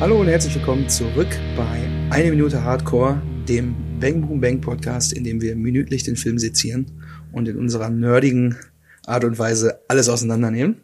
[0.00, 1.28] Hallo und herzlich willkommen zurück
[1.58, 6.38] bei Eine Minute Hardcore, dem Bang Boom Bang Podcast, in dem wir minütlich den Film
[6.38, 6.86] sezieren
[7.32, 8.56] und in unserer nerdigen
[9.04, 10.80] Art und Weise alles auseinandernehmen.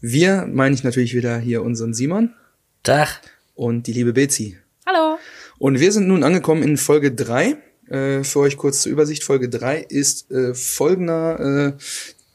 [0.00, 2.34] Wir meine ich natürlich wieder hier unseren Simon.
[2.82, 3.20] Tag.
[3.54, 4.56] Und die liebe Betsy.
[4.84, 5.16] Hallo.
[5.58, 7.56] Und wir sind nun angekommen in Folge drei.
[7.88, 9.22] Äh, für euch kurz zur Übersicht.
[9.22, 11.38] Folge drei ist äh, folgender
[11.68, 11.72] äh,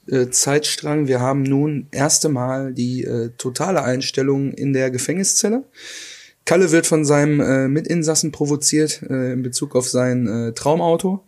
[0.08, 1.08] äh, Zeitstrang.
[1.08, 5.64] Wir haben nun erste Mal die äh, totale Einstellung in der Gefängniszelle.
[6.46, 11.26] Kalle wird von seinem äh, Mitinsassen provoziert äh, in Bezug auf sein äh, Traumauto.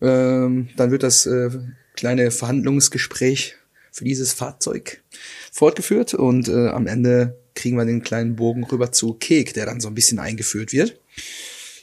[0.00, 1.50] Ähm, dann wird das äh,
[1.94, 3.56] kleine Verhandlungsgespräch
[3.92, 5.02] für dieses Fahrzeug
[5.52, 9.80] fortgeführt und äh, am Ende kriegen wir den kleinen Bogen rüber zu Kek, der dann
[9.80, 11.00] so ein bisschen eingeführt wird.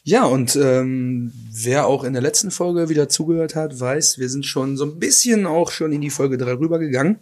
[0.06, 4.46] Ja, und ähm, wer auch in der letzten Folge wieder zugehört hat, weiß, wir sind
[4.46, 7.20] schon so ein bisschen auch schon in die Folge 3 rübergegangen,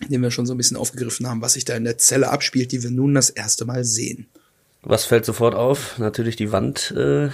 [0.00, 2.72] indem wir schon so ein bisschen aufgegriffen haben, was sich da in der Zelle abspielt,
[2.72, 4.26] die wir nun das erste Mal sehen.
[4.80, 5.98] Was fällt sofort auf?
[5.98, 6.94] Natürlich die Wanddeko.
[6.94, 7.30] Äh,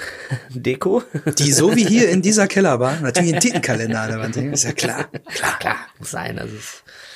[0.58, 1.02] Deko.
[1.38, 4.72] die so wie hier in dieser Kellerbar, natürlich ein Titelkalender an der Wand ist ja
[4.72, 5.08] klar.
[5.34, 6.38] Klar, klar, muss sein.
[6.38, 6.54] Also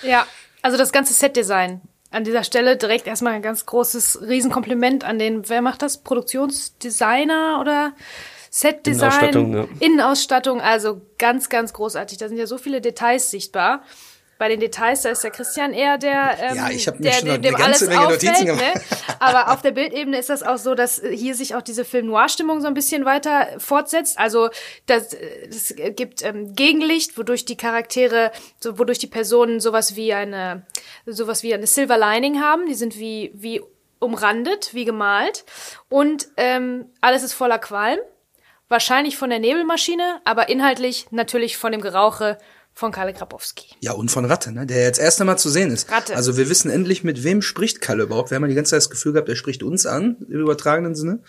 [0.02, 0.26] ja,
[0.62, 1.80] also das ganze Setdesign.
[2.14, 5.98] An dieser Stelle direkt erstmal ein ganz großes Riesenkompliment an den, wer macht das?
[5.98, 7.92] Produktionsdesigner oder
[8.50, 9.10] Setdesign?
[9.10, 9.64] Innenausstattung, ja.
[9.80, 12.18] Innenausstattung, also ganz, ganz großartig.
[12.18, 13.82] Da sind ja so viele Details sichtbar
[14.44, 17.28] bei den Details, da ist der Christian eher der, ähm, ja, ich mir der, schon
[17.30, 18.74] dem, dem eine ganze alles Menge auffällt, Notizen gemacht.
[18.74, 18.80] ne?
[19.20, 22.66] Aber auf der Bildebene ist das auch so, dass hier sich auch diese Film-Noir-Stimmung so
[22.66, 24.18] ein bisschen weiter fortsetzt.
[24.18, 24.50] Also
[24.84, 30.66] das, es gibt ähm, Gegenlicht, wodurch die Charaktere, so, wodurch die Personen sowas wie eine,
[31.06, 32.66] sowas wie eine Silver Lining haben.
[32.66, 33.62] Die sind wie, wie
[33.98, 35.46] umrandet, wie gemalt.
[35.88, 37.98] Und ähm, alles ist voller Qualm.
[38.68, 42.36] Wahrscheinlich von der Nebelmaschine, aber inhaltlich natürlich von dem Gerauche
[42.74, 43.66] von Kalle Grabowski.
[43.80, 44.66] Ja, und von Ratte, ne?
[44.66, 45.90] der jetzt erst einmal zu sehen ist.
[45.90, 46.16] Ratte.
[46.16, 48.30] Also wir wissen endlich, mit wem spricht Kalle überhaupt.
[48.30, 50.94] Wir haben ja die ganze Zeit das Gefühl gehabt, er spricht uns an, im übertragenen
[50.94, 51.20] Sinne.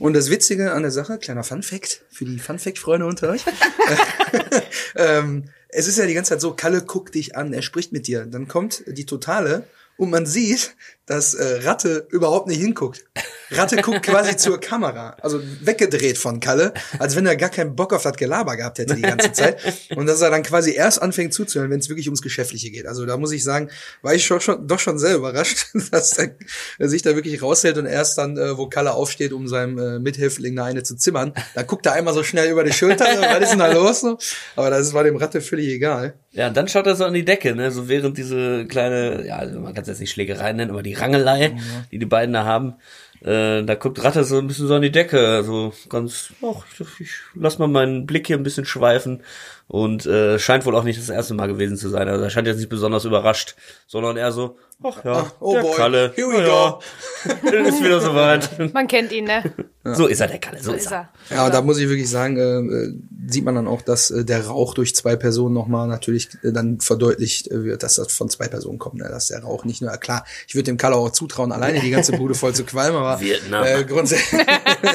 [0.00, 3.44] Und das Witzige an der Sache, kleiner Fun-Fact, für die Fun-Fact-Freunde unter euch.
[4.96, 8.06] ähm, es ist ja die ganze Zeit so, Kalle guckt dich an, er spricht mit
[8.06, 8.26] dir.
[8.26, 9.64] Dann kommt die Totale
[9.96, 10.74] und man sieht,
[11.06, 13.04] dass äh, Ratte überhaupt nicht hinguckt.
[13.50, 17.92] Ratte guckt quasi zur Kamera, also weggedreht von Kalle, als wenn er gar keinen Bock
[17.92, 19.58] auf das Gelaber gehabt hätte die ganze Zeit.
[19.96, 22.86] Und dass er dann quasi erst anfängt zuzuhören, wenn es wirklich ums Geschäftliche geht.
[22.86, 23.70] Also da muss ich sagen,
[24.02, 26.34] war ich schon, schon, doch schon sehr überrascht, dass er,
[26.78, 30.56] sich da wirklich raushält und erst dann, äh, wo Kalle aufsteht, um seinem äh, Mithäftling
[30.56, 33.50] da eine zu zimmern, da guckt er einmal so schnell über die Schulter, was ist
[33.52, 34.00] denn da los?
[34.00, 34.18] So?
[34.56, 36.14] Aber das war dem Ratte völlig egal.
[36.32, 37.70] Ja, und dann schaut er so an die Decke, ne?
[37.70, 40.94] So während diese kleine, ja, also man kann es jetzt nicht Schlägerei nennen, aber die
[40.94, 41.60] Rangelei, mhm.
[41.90, 42.74] die die beiden da haben,
[43.20, 46.64] äh, da guckt Ratte so ein bisschen so an die Decke, so ganz, ach,
[47.00, 49.22] ich lass mal meinen Blick hier ein bisschen schweifen
[49.66, 52.08] und äh, scheint wohl auch nicht das erste Mal gewesen zu sein.
[52.08, 53.56] Also er scheint jetzt nicht besonders überrascht,
[53.86, 56.80] sondern eher so, ach ja, ach, oh der boy, Kalle, here we ja, go.
[57.68, 58.72] ist wieder soweit.
[58.72, 59.42] Man kennt ihn, ne?
[59.84, 59.94] Ja.
[59.94, 61.08] So ist er, der Kalle, so, so ist er.
[61.30, 61.36] er.
[61.36, 64.74] Ja, da muss ich wirklich sagen, äh, sieht man dann auch, dass äh, der Rauch
[64.74, 68.78] durch zwei Personen nochmal natürlich äh, dann verdeutlicht äh, wird, dass das von zwei Personen
[68.78, 69.08] kommt, ne?
[69.08, 72.12] dass der Rauch nicht nur, klar, ich würde dem Kalle auch zutrauen, alleine die ganze
[72.12, 74.46] Bude voll zu qualmen, aber äh, grundsätzlich,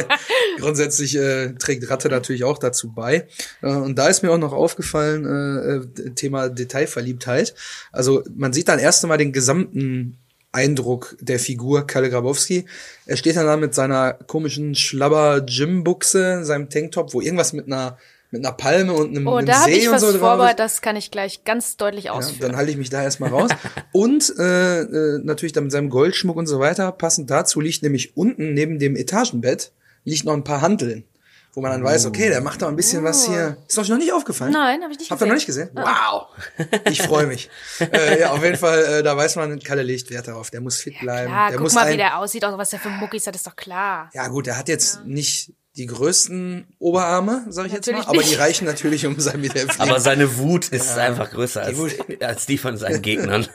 [0.60, 3.28] grundsätzlich äh, trägt Ratte natürlich auch dazu bei.
[3.62, 7.56] Äh, und da ist mir auch noch aufgefallen, äh, Thema Detailverliebtheit.
[7.92, 9.73] Also man sieht dann erst einmal den gesamten
[10.52, 12.66] Eindruck der Figur Kalle Grabowski.
[13.06, 17.98] Er steht dann da mit seiner komischen Schlabber-Gym-Buchse, seinem Tanktop, wo irgendwas mit einer
[18.30, 20.82] mit einer Palme und einem, oh, einem da See ich und was so vorbereitet, das
[20.82, 22.42] kann ich gleich ganz deutlich ausführen.
[22.42, 23.52] Ja, dann halte ich mich da erstmal raus.
[23.92, 26.92] und äh, äh, natürlich dann mit seinem Goldschmuck und so weiter.
[26.92, 29.72] Passend dazu liegt nämlich unten neben dem Etagenbett
[30.04, 31.04] liegt noch ein paar Handeln
[31.54, 33.08] wo man dann weiß, okay, der macht doch ein bisschen oh.
[33.08, 33.58] was hier.
[33.68, 34.52] Ist euch noch nicht aufgefallen?
[34.52, 35.70] Nein, habe ich nicht Habt ihr noch nicht gesehen?
[35.74, 36.28] Wow.
[36.90, 37.50] Ich freue mich.
[37.80, 40.50] äh, ja, auf jeden Fall, äh, da weiß man, Kalle legt Wert darauf.
[40.50, 41.30] Der muss fit bleiben.
[41.30, 43.36] Ja, klar, der guck muss mal, wie der aussieht, auch was der für Muckis hat,
[43.36, 44.10] ist doch klar.
[44.14, 45.02] Ja, gut, der hat jetzt ja.
[45.06, 49.42] nicht die größten Oberarme, sag ich natürlich jetzt mal, aber die reichen natürlich um sein
[49.42, 49.90] Wiederempfehlen.
[49.90, 51.04] Aber seine Wut ist ja.
[51.04, 51.78] einfach größer als
[52.08, 53.48] die, als die von seinen Gegnern.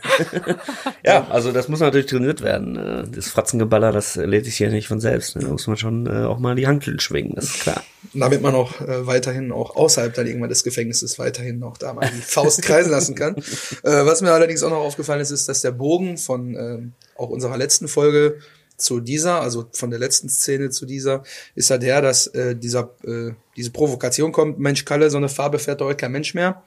[1.05, 2.76] ja, also das muss natürlich trainiert werden.
[2.76, 5.37] Äh, das Fratzengeballer, das lädt sich hier nicht von selbst.
[5.37, 7.85] Da muss man schon äh, auch mal die Handeln schwingen, das ist klar.
[8.15, 12.11] Damit man auch äh, weiterhin auch außerhalb dann irgendwann des Gefängnisses weiterhin auch da mal
[12.12, 13.37] die Faust kreisen lassen kann.
[13.82, 17.56] was mir allerdings auch noch aufgefallen ist, ist, dass der Bogen von ähm, auch unserer
[17.56, 18.38] letzten Folge
[18.78, 22.94] zu dieser, also von der letzten Szene zu dieser, ist halt der, dass äh, dieser,
[23.04, 26.62] äh, diese Provokation kommt, Mensch Kalle, so eine Farbe fährt heute kein Mensch mehr.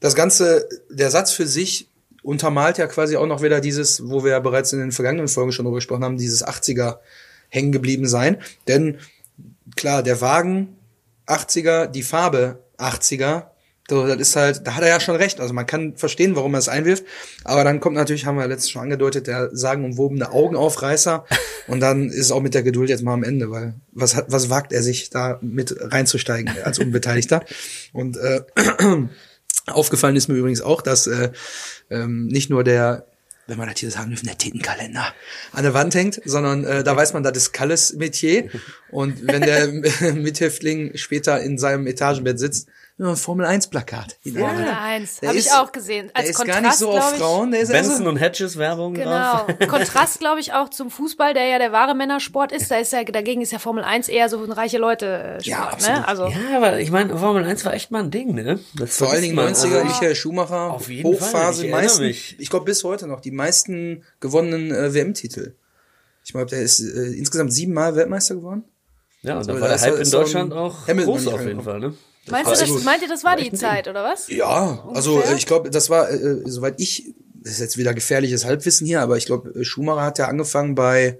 [0.00, 1.88] Das Ganze, der Satz für sich
[2.22, 5.52] untermalt ja quasi auch noch wieder dieses, wo wir ja bereits in den vergangenen Folgen
[5.52, 6.98] schon drüber gesprochen haben, dieses 80er
[7.48, 8.38] hängen geblieben sein.
[8.68, 8.98] Denn
[9.76, 10.76] klar, der Wagen
[11.26, 13.46] 80er, die Farbe 80er,
[13.90, 15.40] So, das ist halt, da hat er ja schon recht.
[15.40, 17.04] Also man kann verstehen, warum er es einwirft.
[17.44, 21.24] Aber dann kommt natürlich, haben wir letztes schon angedeutet, der sagenumwobene Augenaufreißer.
[21.68, 24.26] Und dann ist es auch mit der Geduld jetzt mal am Ende, weil was hat,
[24.28, 27.44] was wagt er sich da mit reinzusteigen als Unbeteiligter?
[27.92, 28.42] Und äh,
[29.66, 31.30] aufgefallen ist mir übrigens auch, dass äh,
[31.90, 33.06] ähm, nicht nur der
[33.48, 35.06] wenn man das hier sagen dürfen, der Titenkalender
[35.52, 38.50] an der Wand hängt, sondern äh, da weiß man, das ist Kalles Metier.
[38.90, 39.68] Und wenn der
[40.12, 42.68] Mithäftling später in seinem Etagenbett sitzt,
[42.98, 44.16] ja, Formel 1 Plakat.
[44.24, 46.10] Formel 1, Der habe ich ist- auch gesehen.
[46.14, 48.08] Als der ist Kontrast, gar nicht so auf ich, Frauen, der ist eher Benson so,
[48.08, 49.08] und Hedges Werbung Genau.
[49.10, 49.46] drauf.
[49.68, 52.70] Kontrast, glaube ich, auch zum Fußball, der ja der wahre Männersport ist.
[52.70, 55.46] Da ist ja, dagegen ist ja Formel 1 eher so ein reiche Leute-Sport.
[55.46, 55.98] Ja, absolut.
[55.98, 56.08] ne?
[56.08, 58.58] Also, Ja, aber ich meine, Formel 1 war echt mal ein Ding, ne?
[58.76, 59.72] Das vor allen Dingen vergisst man.
[59.72, 62.36] 90er, Also, Michael Schumacher, Auf jeden Hochphase, Fall, ich meisten, mich.
[62.38, 65.54] ich glaube bis heute noch, die meisten gewonnenen äh, WM-Titel.
[66.24, 68.64] Ich glaube, der ist äh, insgesamt siebenmal Weltmeister geworden.
[69.22, 71.44] Ja, und da Also, war der Hype ist in ein Deutschland auch Hamilton groß auf
[71.46, 71.62] jeden.
[71.62, 71.94] Fall, ne?
[72.30, 74.28] Meinst, war du, das, meint ihr, das war die Zeit, oder was?
[74.28, 75.32] Ja, also Ungefähr?
[75.34, 79.00] äh, ich glaube, das war, äh, soweit ich, das ist jetzt wieder gefährliches Halbwissen hier,
[79.00, 81.18] aber ich glaube, äh, Schumacher hat ja angefangen bei,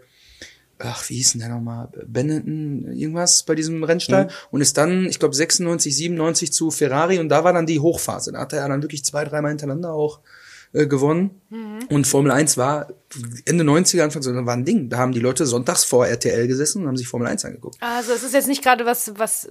[0.79, 4.31] ach, wie hieß denn der nochmal, Benetton, irgendwas bei diesem Rennstall Mhm.
[4.51, 8.33] und ist dann, ich glaube, 96, 97 zu Ferrari und da war dann die Hochphase.
[8.33, 10.21] Da hat er ja dann wirklich zwei, dreimal hintereinander auch
[10.73, 11.41] äh, gewonnen.
[11.51, 11.79] Mhm.
[11.91, 12.89] Und Formel 1 war
[13.47, 14.91] Ende 90er, Anfang 2000 war ein Ding.
[14.91, 17.77] Da haben die Leute sonntags vor RTL gesessen und haben sich Formel 1 angeguckt.
[17.81, 19.49] Also es ist jetzt nicht gerade was, was äh,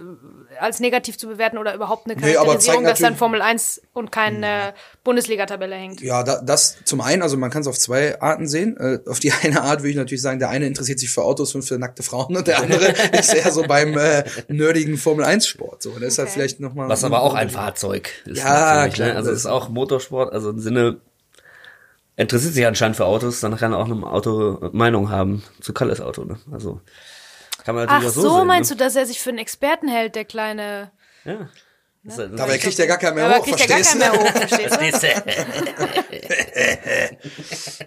[0.59, 4.73] als negativ zu bewerten oder überhaupt eine Nee, Charakterisierung, dass dann Formel 1 und keine
[5.03, 6.01] Bundesliga-Tabelle hängt.
[6.01, 8.77] Ja, da, das zum einen, also man kann es auf zwei Arten sehen.
[8.77, 11.55] Äh, auf die eine Art würde ich natürlich sagen, der eine interessiert sich für Autos
[11.55, 15.47] und für nackte Frauen und der andere ist eher so beim äh, nerdigen Formel 1
[15.47, 15.81] Sport.
[15.81, 16.33] So, das ist halt Okay.
[16.35, 18.37] vielleicht noch mal Was aber auch ein Fahrzeug ist.
[18.37, 19.15] Ja, natürlich, klar, Ne?
[19.15, 20.97] Also es ist auch Motorsport, also im Sinne
[22.17, 26.01] interessiert sich anscheinend für Autos, dann kann er auch eine Auto Meinung haben zu Kalles
[26.01, 26.37] Auto, ne?
[26.51, 26.81] Also
[27.63, 28.77] kann man natürlich Ach auch so, so, sehen, meinst ne?
[28.77, 30.91] du, dass er sich für einen Experten hält, der kleine...
[31.23, 31.49] Ja.
[32.03, 34.13] Das ist- Dabei kriegt der gar keinen mehr Aber hoch, kriegt er gar verstehst keinen
[34.13, 34.19] du?
[34.19, 35.07] mehr hoch, verstehst du?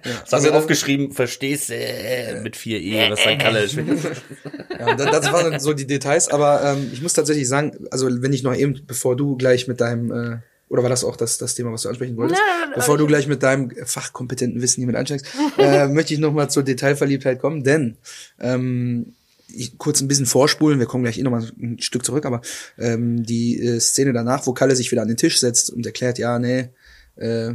[0.02, 3.76] Das haben wir aufgeschrieben, verstehst du, mit 4 E, was dann Kalle ist.
[3.76, 8.32] Ja, das, das waren so die Details, aber ähm, ich muss tatsächlich sagen, also wenn
[8.32, 10.38] ich noch eben, bevor du gleich mit deinem, äh,
[10.70, 12.40] oder war das auch das, das Thema, was du ansprechen wolltest?
[12.40, 15.26] Nein, bevor du ich- gleich mit deinem fachkompetenten Wissen hier mit einsteigst,
[15.58, 17.96] äh, möchte ich noch mal zur Detailverliebtheit kommen, denn
[18.38, 19.12] ähm,
[19.52, 22.40] ich, kurz ein bisschen vorspulen, wir kommen gleich eh noch mal ein Stück zurück, aber
[22.78, 26.18] ähm, die äh, Szene danach, wo Kalle sich wieder an den Tisch setzt und erklärt,
[26.18, 26.68] ja, nee,
[27.16, 27.54] äh,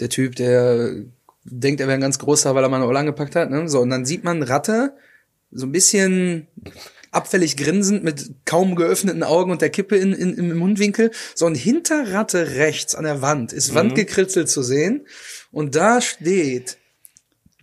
[0.00, 0.94] der Typ, der
[1.44, 3.68] denkt, er wäre ein ganz großer, weil er mal eine Olle angepackt hat, ne?
[3.68, 4.94] So, und dann sieht man Ratte
[5.52, 6.48] so ein bisschen
[7.12, 11.12] abfällig grinsend mit kaum geöffneten Augen und der Kippe in, in, im Mundwinkel.
[11.34, 15.06] So, und hinter Ratte rechts an der Wand ist Wandgekritzelt zu sehen.
[15.52, 16.78] Und da steht,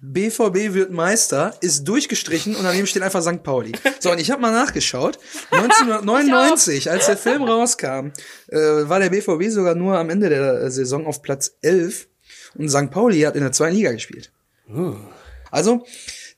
[0.01, 3.44] BVB wird Meister, ist durchgestrichen und daneben steht einfach St.
[3.44, 3.74] Pauli.
[4.00, 5.19] So, und ich habe mal nachgeschaut.
[5.52, 8.12] 1999, als der Film rauskam,
[8.48, 12.07] äh, war der BVB sogar nur am Ende der äh, Saison auf Platz 11
[12.56, 12.92] und St.
[12.92, 14.31] Pauli hat in der zweiten Liga gespielt.
[15.52, 15.86] Also,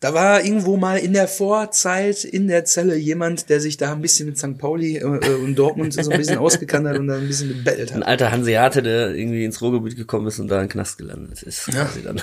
[0.02, 4.02] da war irgendwo mal in der Vorzeit in der Zelle jemand, der sich da ein
[4.02, 4.58] bisschen mit St.
[4.58, 7.92] Pauli äh, äh, und Dortmund so ein bisschen ausgekannt hat und da ein bisschen gebettelt
[7.92, 8.08] Ein hat.
[8.08, 11.66] alter Hanseate, der irgendwie ins Ruhrgebiet gekommen ist und da in den Knast gelandet ist.
[11.66, 12.20] Quasi dann.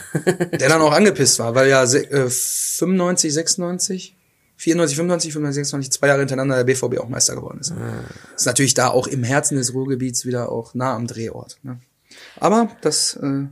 [0.58, 4.16] Der dann auch angepisst war, weil ja äh, 95, 96,
[4.56, 7.72] 94, 95, 95, 96, zwei Jahre hintereinander der BVB auch Meister geworden ist.
[8.34, 11.58] Ist natürlich da auch im Herzen des Ruhrgebiets wieder auch nah am Drehort.
[11.62, 11.78] Ne?
[12.40, 13.44] Aber das äh,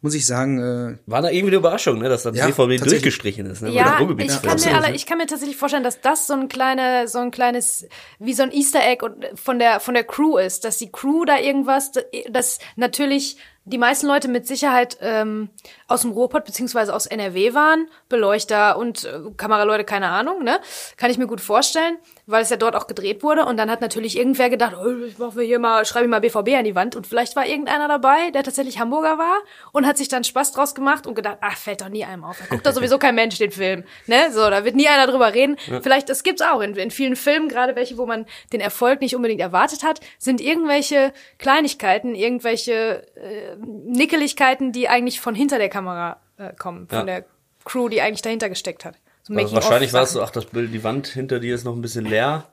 [0.00, 3.46] muss ich sagen, äh, War da irgendwie eine Überraschung, ne, dass das Ja, BVB durchgestrichen
[3.46, 3.70] ist, ne?
[3.70, 7.08] Ja, ich kann, mir alle, ich kann mir tatsächlich vorstellen, dass das so ein kleine,
[7.08, 7.86] so ein kleines,
[8.18, 11.24] wie so ein Easter Egg und von der von der Crew ist, dass die Crew
[11.24, 11.92] da irgendwas,
[12.30, 13.38] dass natürlich
[13.68, 15.50] die meisten Leute mit Sicherheit ähm,
[15.86, 20.60] aus dem Ruhrpott beziehungsweise aus NRW waren, Beleuchter und äh, Kameraleute, keine Ahnung, ne?
[20.96, 23.80] Kann ich mir gut vorstellen, weil es ja dort auch gedreht wurde und dann hat
[23.80, 26.96] natürlich irgendwer gedacht, oh, ich mache hier mal, schreibe ich mal BVB an die Wand
[26.96, 29.36] und vielleicht war irgendeiner dabei, der tatsächlich Hamburger war
[29.72, 32.38] und hat sich dann Spaß draus gemacht und gedacht, ach, fällt doch nie einem auf.
[32.38, 34.32] Da guckt doch sowieso kein Mensch den Film, ne?
[34.32, 35.56] So, da wird nie einer drüber reden.
[35.82, 39.14] Vielleicht, das gibt's auch in, in vielen Filmen, gerade welche, wo man den Erfolg nicht
[39.14, 46.18] unbedingt erwartet hat, sind irgendwelche Kleinigkeiten, irgendwelche äh, Nickeligkeiten, die eigentlich von hinter der Kamera
[46.36, 47.04] äh, kommen, von Ja.
[47.04, 47.24] der
[47.64, 48.96] Crew, die eigentlich dahinter gesteckt hat.
[49.22, 51.74] So Also wahrscheinlich war es so, ach, das Bild, die Wand hinter dir ist noch
[51.74, 52.44] ein bisschen leer.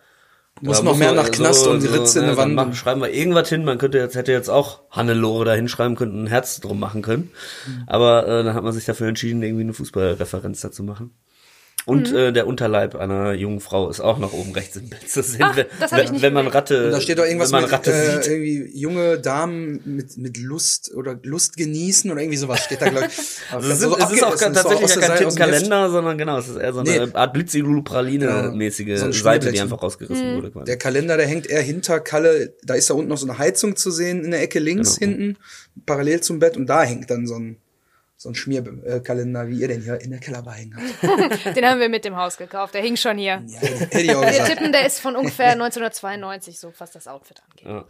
[0.62, 2.54] muss Da noch mehr nach Knast und Ritze in ne, der Wand.
[2.56, 3.64] Machen, schreiben wir irgendwas hin.
[3.66, 7.02] Man könnte jetzt, hätte jetzt auch Hannelore da hinschreiben können und ein Herz drum machen
[7.02, 7.32] können.
[7.68, 7.84] Mhm.
[7.88, 11.14] Aber äh, dann hat man sich dafür entschieden, irgendwie eine Fußballreferenz dazu machen.
[11.86, 15.22] Und äh, der Unterleib einer jungen Frau ist auch noch oben rechts im Bild zu
[15.22, 15.42] sehen.
[15.44, 16.48] Ach, wenn, das hab ich nicht wenn man.
[16.48, 18.32] Ratte, Und da steht doch irgendwas wenn man mit Ratte äh, sieht.
[18.32, 23.08] irgendwie junge Damen mit, mit Lust oder Lust genießen oder irgendwie sowas steht da, glaube
[23.08, 23.16] ich.
[23.52, 26.74] Also es, ist, es ist auch tatsächlich ja kein Tippenkalender, sondern genau, es ist eher
[26.74, 27.14] so eine Nee.
[27.14, 30.52] Art Blitzilu-Praline-mäßige So ein Seite, die einfach rausgerissen wurde.
[30.52, 30.66] Quasi.
[30.66, 32.54] Der Kalender, der hängt eher hinter Kalle.
[32.64, 35.16] Da ist da unten noch so eine Heizung zu sehen in der Ecke links Genau.
[35.18, 35.38] hinten,
[35.86, 36.58] parallel zum Bett.
[36.58, 37.58] Und da hängt dann so ein,
[38.18, 41.46] so ein Schmierkalender, wie ihr den hier in der Kellerbar hängen habt.
[41.58, 42.74] Den haben wir mit dem Haus gekauft.
[42.74, 43.44] Der hing schon hier.
[43.46, 44.50] Ja, hätte ich auch Wir gesagt.
[44.52, 47.68] tippen, der ist von ungefähr 1992, so was das Outfit angeht.
[47.68, 47.86] Ja.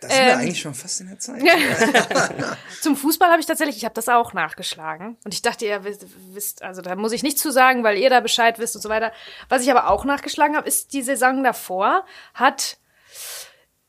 [0.00, 1.42] Da sind wir Ähm, eigentlich schon fast in der Zeit.
[2.82, 5.16] Zum Fußball habe ich tatsächlich, ich habe das auch nachgeschlagen.
[5.24, 6.04] Und ich dachte, ihr wisst,
[6.34, 8.90] wisst, also da muss ich nichts zu sagen, weil ihr da Bescheid wisst und so
[8.90, 9.12] weiter.
[9.48, 12.04] Was ich aber auch nachgeschlagen habe, ist die Saison davor
[12.34, 12.76] hat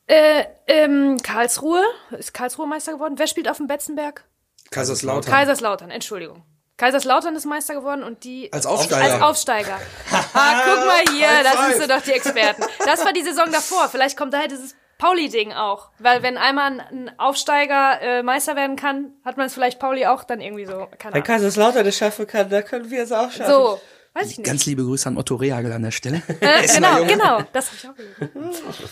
[0.08, 1.84] äh, ähm, Karlsruhe,
[2.18, 3.16] ist Karlsruhe Meister geworden.
[3.18, 4.24] Wer spielt auf dem Betzenberg?
[4.72, 5.32] Kaiserslautern.
[5.32, 6.44] Kaiserslautern, Entschuldigung.
[6.78, 9.14] Kaiserslautern ist Meister geworden und die Als Aufsteiger.
[9.14, 9.80] Als Aufsteiger.
[10.34, 12.64] ah, guck mal hier, das sind sie doch die Experten.
[12.86, 13.88] Das war die Saison davor.
[13.88, 15.90] Vielleicht kommt daher dieses Pauli-Ding auch.
[16.00, 20.26] Weil wenn einmal ein Aufsteiger äh, Meister werden kann, hat man es vielleicht Pauli auch
[20.26, 20.88] dann irgendwie so.
[20.98, 21.24] Keine Wenn.
[21.24, 23.52] Kaiserslautern das schaffen kann, dann können wir es auch schaffen.
[23.52, 23.80] So,
[24.14, 24.48] weiß ich nicht.
[24.48, 26.22] Ganz liebe Grüße an Otto Rehagel an der Stelle.
[26.42, 27.42] Äh, genau, genau.
[27.54, 28.62] Das habe ich auch gelesen.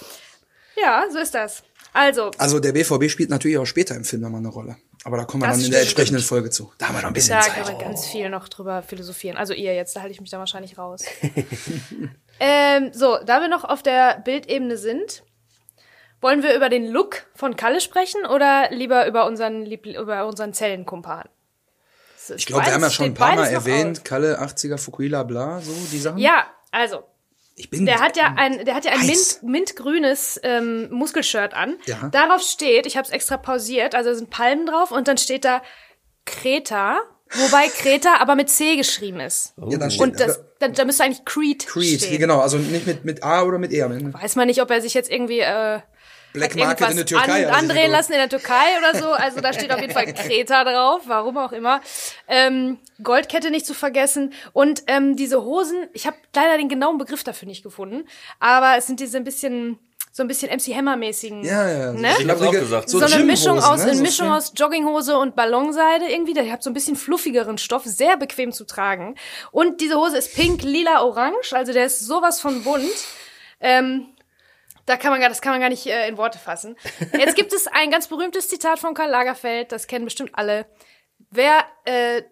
[0.75, 1.63] Ja, so ist das.
[1.93, 4.75] Also, Also der BVB spielt natürlich auch später im Film nochmal eine Rolle.
[5.05, 5.89] Aber da kommen wir Das dann in der stimmt.
[5.89, 6.71] entsprechenden Folge zu.
[6.77, 7.55] Da haben wir noch ein bisschen da Zeit.
[7.55, 9.37] kann man ganz viel noch drüber philosophieren.
[9.37, 11.03] Also ihr jetzt, da halte ich mich da wahrscheinlich raus.
[12.39, 15.23] ähm, so, da wir noch auf der Bildebene sind,
[16.21, 21.27] wollen wir über den Look von Kalle sprechen oder lieber über unseren, über unseren Zellenkumpan?
[22.37, 25.73] Ich glaube, wir haben ja schon ein paar Mal erwähnt, Kalle 80er Fukuhila bla, so
[25.91, 26.17] die Sachen.
[26.19, 27.03] Ja, also,
[27.55, 29.41] ich bin Der hat ja ein, der hat ja ein Heiß.
[29.41, 31.75] mint, mintgrünes ähm, Muskelshirt an.
[31.85, 32.09] Ja.
[32.11, 35.45] Darauf steht, ich habe es extra pausiert, also da sind Palmen drauf und dann steht
[35.45, 35.61] da
[36.25, 36.97] Kreta,
[37.31, 39.53] wobei Kreta aber mit C geschrieben ist.
[39.69, 42.19] ja, dann steht, Und das, da, da müsste eigentlich Creed, Creed, stehen.
[42.19, 44.13] genau, also nicht mit, mit A oder mit E am Ende.
[44.13, 45.79] Weiß man nicht, ob er sich jetzt irgendwie äh,
[46.33, 47.47] Black Market in der Türkei.
[47.47, 49.11] an, also andrehen lassen in der Türkei oder so.
[49.11, 51.81] Also da steht auf jeden Fall Kreta drauf, warum auch immer.
[52.27, 54.33] Ähm, Goldkette nicht zu vergessen.
[54.51, 58.07] Und ähm, diese Hosen, ich habe leider den genauen Begriff dafür nicht gefunden,
[58.39, 59.79] aber es sind diese ein bisschen
[60.15, 61.43] so ein bisschen MC Hammer mäßigen.
[61.43, 61.93] Ja, ja, ja.
[61.93, 62.13] Ne?
[62.19, 62.87] Ich hab's auch gesagt.
[62.87, 63.85] So, eine Mischung aus, ne?
[63.85, 66.35] eine So Mischung aus Jogginghose und Ballonseide irgendwie.
[66.35, 69.15] Der hat so ein bisschen fluffigeren Stoff, sehr bequem zu tragen.
[69.51, 72.83] Und diese Hose ist pink, lila, orange, also der ist sowas von bunt.
[73.59, 74.12] Ähm,
[74.85, 76.75] da kann man gar, das kann man gar nicht äh, in Worte fassen.
[77.17, 80.65] Jetzt gibt es ein ganz berühmtes Zitat von Karl Lagerfeld, das kennen bestimmt alle.
[81.29, 82.23] Wer äh,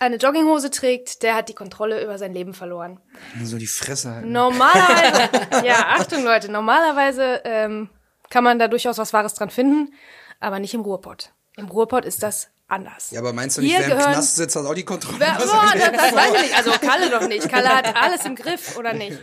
[0.00, 3.00] eine Jogginghose trägt, der hat die Kontrolle über sein Leben verloren.
[3.42, 4.26] So die Fresse halt.
[4.26, 5.30] Normalerweise,
[5.66, 7.90] ja, Achtung Leute, normalerweise ähm,
[8.30, 9.94] kann man da durchaus was Wahres dran finden,
[10.40, 11.32] aber nicht im Ruhrpott.
[11.56, 13.10] Im Ruhrpott ist das anders.
[13.10, 15.18] Ja, aber meinst du nicht, Hier wer im gehören- Knast sitzt, hat auch die Kontrolle?
[15.18, 16.56] Wer, boah, das, das weiß ich nicht.
[16.56, 17.48] Also Kalle doch nicht.
[17.48, 19.18] Kalle hat alles im Griff, oder nicht?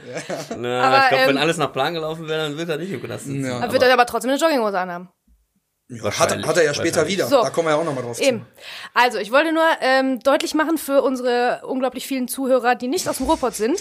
[0.58, 2.92] Na, Aber, ich glaube, wenn ähm, alles nach Plan gelaufen wäre, dann wird er nicht
[2.92, 3.46] im Knast sitzen.
[3.46, 3.60] Ja.
[3.62, 5.10] Er wird er aber trotzdem eine Jogginghose anhaben.
[6.04, 7.28] Hat, hat er ja später wieder.
[7.28, 7.44] So.
[7.44, 8.40] Da kommen wir ja auch nochmal drauf Eben.
[8.40, 8.46] zu.
[8.96, 13.18] Also, ich wollte nur ähm, deutlich machen für unsere unglaublich vielen Zuhörer, die nicht aus
[13.18, 13.80] dem Ruhrpott sind.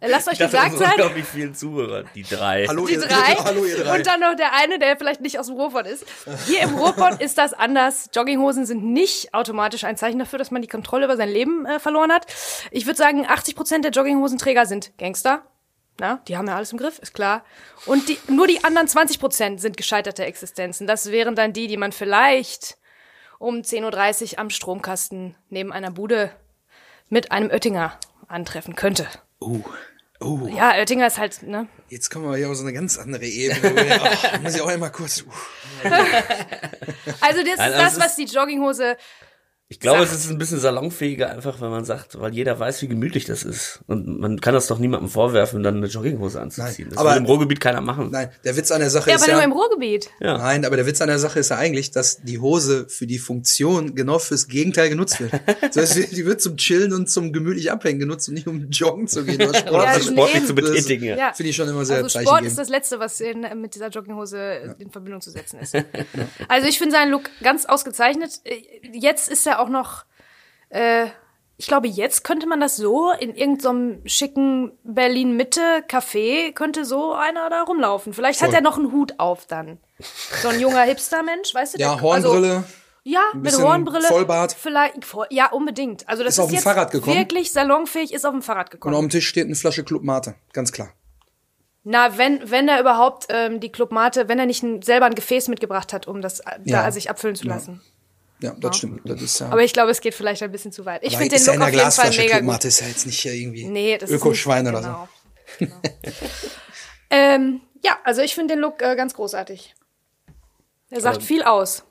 [0.00, 2.66] Äh, Lasst euch gesagt sein, unglaublich vielen Zuhörer, die drei.
[2.66, 3.98] Hallo, die ihr, drei, hallo, ihr drei.
[3.98, 6.06] und dann noch der eine, der vielleicht nicht aus dem Ruhrpott ist.
[6.46, 8.08] Hier im Ruhrpott ist das anders.
[8.14, 11.78] Jogginghosen sind nicht automatisch ein Zeichen dafür, dass man die Kontrolle über sein Leben äh,
[11.78, 12.26] verloren hat.
[12.70, 15.42] Ich würde sagen, 80 Prozent der Jogginghosenträger sind Gangster.
[16.00, 17.44] Na, die haben ja alles im Griff, ist klar.
[17.86, 20.86] Und die, nur die anderen 20 Prozent sind gescheiterte Existenzen.
[20.86, 22.78] Das wären dann die, die man vielleicht
[23.38, 26.30] um 10.30 Uhr am Stromkasten neben einer Bude
[27.08, 29.06] mit einem Oettinger antreffen könnte.
[29.40, 29.60] Oh,
[30.20, 31.68] oh, Ja, Oettinger ist halt, ne?
[31.88, 34.00] jetzt kommen wir hier auf so eine ganz andere Ebene.
[34.00, 35.22] Ach, muss ich auch einmal kurz.
[35.22, 35.30] Uh.
[37.20, 38.96] Also das ist aber das, es was die Jogginghose
[39.70, 40.14] Ich glaube, Sag.
[40.14, 43.42] es ist ein bisschen salonfähiger, einfach wenn man sagt, weil jeder weiß, wie gemütlich das
[43.42, 43.80] ist.
[43.86, 46.86] Und man kann das doch niemandem vorwerfen, dann eine Jogginghose anzuziehen.
[46.88, 48.08] Nein, das aber- will im Ruhrgebiet keiner machen.
[48.10, 49.44] Nein, der Witz an der Sache Ja, ist aber nur ja.
[49.44, 50.08] im Ruhrgebiet.
[50.20, 50.38] Ja.
[50.38, 53.18] Nein, aber der Witz an der Sache ist ja eigentlich, dass die Hose für die
[53.18, 55.32] Funktion genau fürs Gegenteil genutzt wird.
[55.74, 59.06] Das heißt, die wird zum Chillen und zum gemütlich Abhängen genutzt und nicht um joggen
[59.06, 59.84] zu gehen oder Sport.
[59.84, 61.04] Ja, ist sportlich eben- zu betätigen.
[61.04, 61.16] Ja.
[61.16, 61.32] Ja.
[61.34, 64.76] Finde ich schon immer sehr Also Sport ist das Letzte, was in, mit dieser Jogginghose
[64.78, 65.74] in Verbindung zu setzen ist.
[66.48, 68.30] Also ich finde seinen Look ganz ausgezeichnet.
[68.94, 70.04] Jetzt ist er auch noch,
[70.70, 71.06] äh,
[71.56, 77.62] ich glaube, jetzt könnte man das so in irgendeinem schicken Berlin-Mitte-Café, könnte so einer da
[77.62, 78.12] rumlaufen.
[78.12, 78.56] Vielleicht hat Voll.
[78.56, 79.78] er noch einen Hut auf dann.
[80.42, 81.78] So ein junger Hipster-Mensch, weißt du?
[81.80, 82.52] ja, der- Hornbrille.
[82.56, 82.64] Also,
[83.04, 84.06] ja, mit Hornbrille.
[84.06, 84.52] Vollbart.
[84.52, 84.96] Vielleicht,
[85.30, 86.06] ja, unbedingt.
[86.08, 87.16] Also das Ist ist, auf dem Fahrrad gekommen?
[87.16, 88.94] wirklich salonfähig, ist auf dem Fahrrad und gekommen.
[88.94, 90.34] auf dem Tisch steht eine Flasche Club Mate.
[90.52, 90.90] Ganz klar.
[91.84, 95.48] Na, wenn, wenn er überhaupt ähm, die Clubmate, wenn er nicht ein, selber ein Gefäß
[95.48, 96.82] mitgebracht hat, um das äh, Ja.
[96.82, 97.80] da sich abfüllen zu lassen.
[98.40, 99.00] Ja, das stimmt.
[99.04, 99.48] Das ist ja.
[99.48, 101.02] Aber ich glaube, es geht vielleicht ein bisschen zu weit.
[101.02, 102.64] Ich finde den ist ja Look in der auf jeden Fall Glasflasche mega gut.
[102.64, 104.88] Ist ja jetzt nicht hier irgendwie Nee, Ökoschwein oder nicht,
[105.58, 105.66] so.
[105.66, 105.80] genau.
[105.82, 106.14] genau.
[107.10, 109.74] ähm, ja, also ich finde den Look äh, ganz großartig.
[110.90, 111.84] Er sagt viel aus.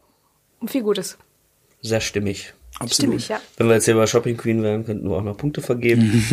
[0.59, 1.17] Und viel Gutes.
[1.81, 2.53] Sehr stimmig.
[2.79, 2.93] Absolut.
[2.93, 3.41] Stimmig, ja.
[3.57, 6.23] Wenn wir jetzt hier bei Shopping Queen wären, könnten wir auch noch Punkte vergeben.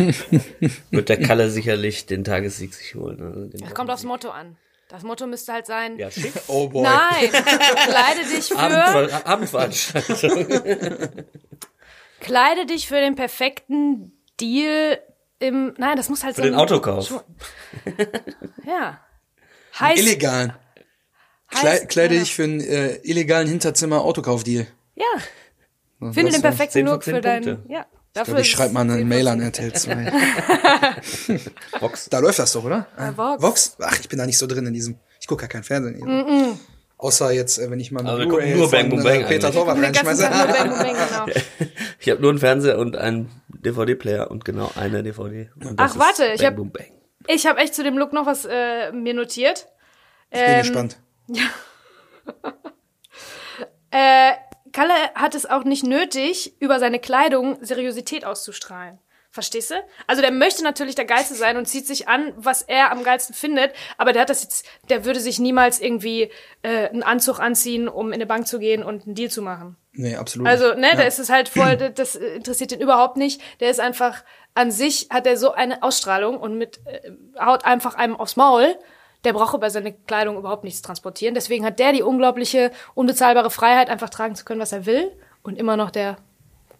[0.91, 3.21] Wird der Kalle sicherlich den Tagessieg sich holen.
[3.21, 4.57] Also den Das kommt aufs Motto an.
[4.89, 6.31] Das Motto müsste halt sein, Ja, schick.
[6.47, 6.83] Oh boy.
[6.83, 10.47] nein, kleide dich für, Abendver Abendveranstaltung.
[12.19, 14.99] kleide dich für den perfekten Deal
[15.39, 17.07] im, nein, das muss halt Für so den ein- Autokauf.
[17.07, 17.21] Schon-
[18.65, 19.01] Ja.
[19.79, 20.53] Heißt, Illegalen.
[21.53, 22.19] heißt Klei kleide ja.
[22.21, 24.67] dich für einen äh, illegalen Hinterzimmer-Autokaufdeal.
[24.95, 26.11] Ja.
[26.13, 27.69] Finde den perfekten 10 von Look 10 für deinen, Punkte.
[28.15, 28.21] Ja.
[28.21, 30.11] Ich glaube, ich schreibe mal eine Mail an RTL 2.
[31.79, 32.09] Box.
[32.09, 32.87] Da läuft das doch, oder?
[32.97, 33.41] Äh, Vox.
[33.43, 33.77] Vox?
[33.81, 34.97] Ach, ich bin da nicht so drin in diesem.
[35.19, 36.57] Ich gucke ja kein Fernsehen.
[36.97, 39.25] Außer jetzt, äh, wenn ich mal eine Also wir Blu-ray nur von, Bang äh, Bang
[39.27, 39.51] Peter.
[39.51, 40.21] Torwart reinschmeiße.
[40.29, 41.25] Bang, Bang, Bang, genau.
[41.99, 45.49] Ich habe nur einen Fernseher und einen DVD-Player und genau eine DVD.
[45.77, 46.91] Ach, warte, ich Bang hab- Bang.
[47.27, 49.67] Ich habe echt zu dem Look noch was äh, mir notiert.
[50.31, 50.97] Ich bin Ähm, gespannt.
[53.91, 54.33] Äh,
[54.75, 58.99] Kalle hat es auch nicht nötig, über seine Kleidung Seriosität auszustrahlen.
[59.31, 59.75] Verstehst du?
[60.05, 63.33] Also der möchte natürlich der Geilste sein und zieht sich an, was er am geilsten
[63.33, 66.29] findet, aber der hat das jetzt, der würde sich niemals irgendwie
[66.61, 69.77] äh, einen Anzug anziehen, um in eine Bank zu gehen und einen Deal zu machen.
[69.93, 70.45] Nee, absolut.
[70.45, 70.95] Also, ne, ja.
[70.97, 73.41] da ist es halt voll, das interessiert ihn überhaupt nicht.
[73.61, 77.95] Der ist einfach, an sich hat er so eine Ausstrahlung und mit, äh, haut einfach
[77.95, 78.75] einem aufs Maul.
[79.25, 81.35] Der braucht über seine Kleidung überhaupt nichts transportieren.
[81.35, 85.11] Deswegen hat der die unglaubliche, unbezahlbare Freiheit, einfach tragen zu können, was er will
[85.43, 86.17] und immer noch der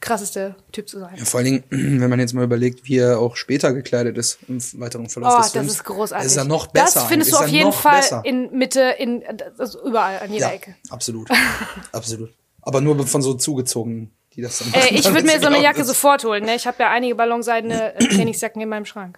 [0.02, 1.16] krasseste Typ zu sein.
[1.18, 1.64] Ja, vor allen Dingen,
[2.02, 5.38] wenn man jetzt mal überlegt, wie er auch später gekleidet ist im weiteren Verlauf Oh,
[5.38, 5.72] des das Films.
[5.72, 6.24] ist großartig.
[6.24, 7.00] Das ist ja noch besser.
[7.02, 8.22] Das findest ist du auf jeden Fall besser.
[8.24, 9.24] in Mitte, in,
[9.58, 10.76] also überall, an jeder ja, Ecke.
[10.92, 11.28] absolut.
[11.92, 12.32] absolut.
[12.62, 15.62] Aber nur von so zugezogenen, die das dann Äh, ich würde mir so eine Genau,
[15.64, 16.44] Jacke das- sofort holen.
[16.44, 16.56] Ne?
[16.56, 19.18] Ich habe ja einige ballonseidene äh, Trainingsjacken in meinem Schrank.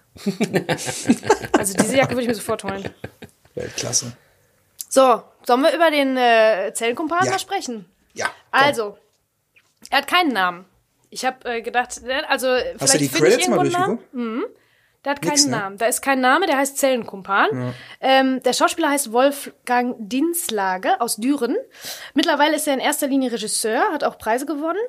[1.58, 2.88] Also diese Jacke würde ich mir sofort holen.
[3.58, 4.14] Weltklasse.
[4.90, 7.32] So, sollen wir über den äh, Zellenkumpan Ja.
[7.32, 7.86] mal sprechen?
[8.14, 8.26] Ja.
[8.52, 8.62] komm.
[8.64, 8.98] Also,
[9.90, 10.66] er hat keinen Namen.
[11.10, 13.72] Ich habe äh, gedacht, also vielleicht Hast du die finde ich Credits mal irgendwo einen
[13.72, 14.00] Namen.
[14.14, 14.58] durchgeguckt?
[15.06, 15.52] Der hat keinen Nix, ne?
[15.52, 15.78] Namen.
[15.78, 17.74] Da ist kein Name, der heißt Zellenkumpan.
[18.02, 21.56] Ähm, der Schauspieler heißt Wolfgang Dinslage aus Düren.
[22.14, 24.80] Mittlerweile ist er in erster Linie Regisseur, hat auch Preise gewonnen,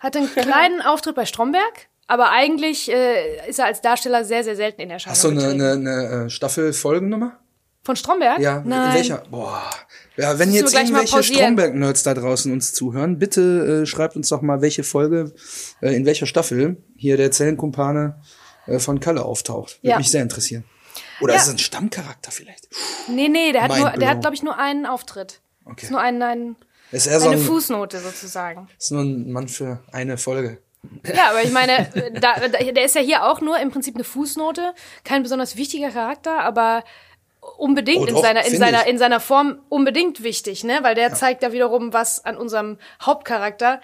[0.00, 4.56] hat einen kleinen Auftritt bei Stromberg, aber eigentlich äh, ist er als Darsteller sehr, sehr
[4.56, 7.38] selten in Erscheinung Hast du eine, eine, eine äh, Staffel-Folgennummer?
[7.88, 8.38] Von Stromberg?
[8.40, 8.90] Ja, Nein.
[8.90, 9.22] in welcher?
[9.30, 9.62] Boah.
[10.18, 11.22] Ja, wenn jetzt irgendwelche.
[11.22, 15.32] Stromberg-Nerds da draußen uns zuhören, bitte äh, schreibt uns doch mal, welche Folge,
[15.80, 18.20] äh, in welcher Staffel hier der Zellenkumpane
[18.66, 19.78] äh, von Kalle auftaucht.
[19.82, 19.96] Würde Ja.
[19.96, 20.64] mich sehr interessieren.
[21.22, 21.40] Oder Ja.
[21.40, 22.68] ist es ein Stammcharakter vielleicht?
[23.08, 25.40] Nee, nee, der hat, Mind nur, der hat glaube ich, nur einen Auftritt.
[25.64, 25.86] Okay.
[25.86, 26.56] Ist nur ein, ein,
[26.92, 28.68] Ist er so eine ein, Fußnote sozusagen.
[28.78, 30.58] ist nur ein Mann für eine Folge.
[31.06, 33.94] Ja, aber ich meine, äh, da, da, der ist ja hier auch nur im Prinzip
[33.94, 34.74] eine Fußnote,
[35.04, 36.84] kein besonders wichtiger Charakter, aber
[37.56, 38.88] unbedingt Oh, in doch, seiner in seiner ich.
[38.88, 40.78] in seiner Form unbedingt wichtig, ne?
[40.82, 43.80] Weil der zeigt ja wiederum was an unserem Hauptcharakter.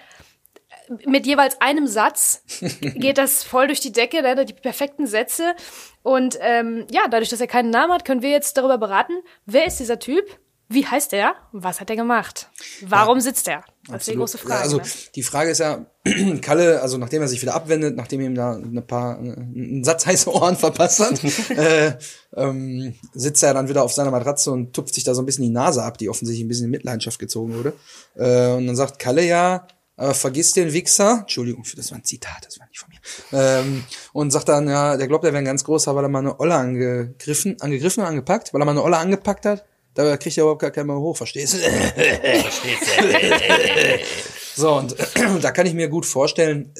[1.05, 2.43] Mit jeweils einem Satz
[2.81, 4.45] geht das voll durch die Decke, ne?
[4.45, 5.55] die perfekten Sätze.
[6.03, 9.13] Und ähm, ja, dadurch, dass er keinen Namen hat, können wir jetzt darüber beraten,
[9.45, 10.25] wer ist dieser Typ,
[10.67, 12.49] wie heißt er, was hat er gemacht,
[12.81, 13.63] warum sitzt er?
[13.87, 14.53] Das ist die große Frage.
[14.55, 14.83] Ja, also ne?
[15.13, 15.85] die Frage ist ja,
[16.41, 20.07] Kalle, also nachdem er sich wieder abwendet, nachdem ihm da ein paar äh, einen Satz
[20.07, 21.97] heiße Ohren verpasst hat, äh,
[22.35, 25.43] ähm, sitzt er dann wieder auf seiner Matratze und tupft sich da so ein bisschen
[25.43, 27.73] die Nase ab, die offensichtlich ein bisschen in Mitleidenschaft gezogen wurde.
[28.15, 32.03] Äh, und dann sagt Kalle ja, äh, vergiss den Wichser, Entschuldigung, für das war ein
[32.03, 32.99] Zitat, das war nicht von mir.
[33.39, 36.19] Ähm, und sagt dann, ja, der glaubt, er wäre ein ganz großer, weil er mal
[36.19, 39.63] eine Olle angegriffen, angegriffen, angepackt, weil er mal eine Olle angepackt hat.
[39.95, 41.57] Da kriegt er überhaupt gar keinen mehr hoch, verstehst du?
[44.55, 44.95] So, und
[45.41, 46.71] da kann ich mir gut vorstellen,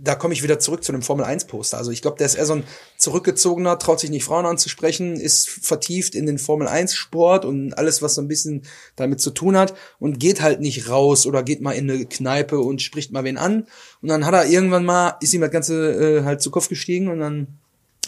[0.00, 1.76] da komme ich wieder zurück zu dem Formel-1-Poster.
[1.76, 2.64] Also ich glaube, der ist eher so ein
[2.96, 8.22] zurückgezogener, traut sich nicht Frauen anzusprechen, ist vertieft in den Formel-1-Sport und alles, was so
[8.22, 8.62] ein bisschen
[8.94, 12.60] damit zu tun hat und geht halt nicht raus oder geht mal in eine Kneipe
[12.60, 13.66] und spricht mal wen an.
[14.00, 17.08] Und dann hat er irgendwann mal, ist ihm das Ganze äh, halt zu Kopf gestiegen
[17.08, 17.58] und dann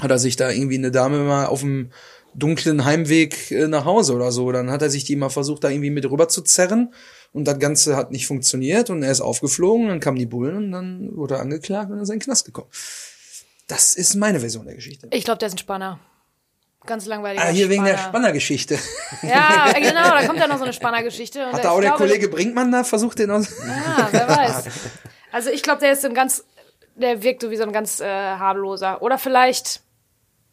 [0.00, 1.90] hat er sich da irgendwie eine Dame mal auf dem
[2.34, 4.50] dunklen Heimweg äh, nach Hause oder so.
[4.52, 6.92] Dann hat er sich die mal versucht, da irgendwie mit rüber zu zerren.
[7.32, 10.72] Und das Ganze hat nicht funktioniert und er ist aufgeflogen, dann kamen die Bullen und
[10.72, 12.68] dann wurde er angeklagt und er ist in den Knast gekommen.
[13.68, 15.08] Das ist meine Version der Geschichte.
[15.12, 16.00] Ich glaube, der ist ein Spanner.
[16.86, 18.08] Ganz langweiliger Ah, hier wegen der Spanner.
[18.08, 18.78] Spannergeschichte.
[19.22, 21.52] Ja, genau, da kommt ja noch so eine Spannergeschichte.
[21.52, 23.48] Hat da auch der glaube, Kollege Brinkmann da versucht, den aus.
[23.60, 24.64] Ja, wer weiß.
[25.32, 26.44] Also ich glaube, der ist so ein ganz,
[26.96, 29.00] der wirkt so wie so ein ganz äh, harmloser.
[29.00, 29.80] Oder vielleicht,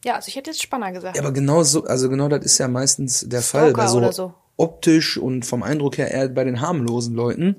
[0.04, 1.16] ja, also ich hätte jetzt Spanner gesagt.
[1.16, 3.98] Ja, aber genau so, also genau das ist ja meistens der Fall Stalker bei so,
[3.98, 4.34] oder so.
[4.56, 7.56] optisch und vom Eindruck her eher bei den harmlosen Leuten.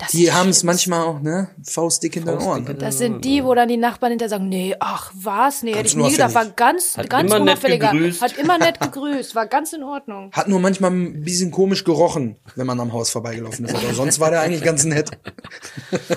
[0.00, 1.48] Das die haben es manchmal auch, ne?
[1.64, 2.76] Faustdick in den Ohren.
[2.78, 5.96] Das sind die, wo dann die Nachbarn hinterher sagen, nee, ach was, nee, hätte ich
[5.96, 7.90] nie gedacht, war ganz, Hat ganz immer nett unauffälliger.
[7.90, 8.22] gegrüßt.
[8.22, 10.30] Hat immer nett gegrüßt, war ganz in Ordnung.
[10.32, 13.74] Hat nur manchmal ein bisschen komisch gerochen, wenn man am Haus vorbeigelaufen ist.
[13.74, 15.10] Aber sonst war der eigentlich ganz nett.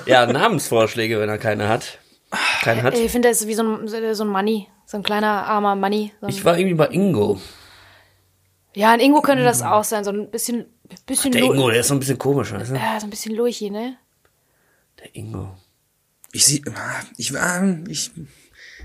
[0.06, 1.98] Ja, Namensvorschläge, wenn er keine hat.
[2.62, 2.98] Keinen hat.
[2.98, 6.12] Ich finde, das ist wie so ein, so ein Money, so ein kleiner armer Money.
[6.22, 7.40] So Ich war irgendwie bei Ingo.
[8.74, 10.66] ja, ein Ingo könnte das auch sein, so ein bisschen,
[11.06, 12.76] bisschen, Der Lu- Ingo, der ist so ein bisschen komisch, weißt du?
[12.76, 13.98] ja, so ein bisschen Luchi, ne?
[15.00, 15.58] Der Ingo.
[16.32, 16.62] Ich sehe,
[17.18, 18.12] ich war, ich,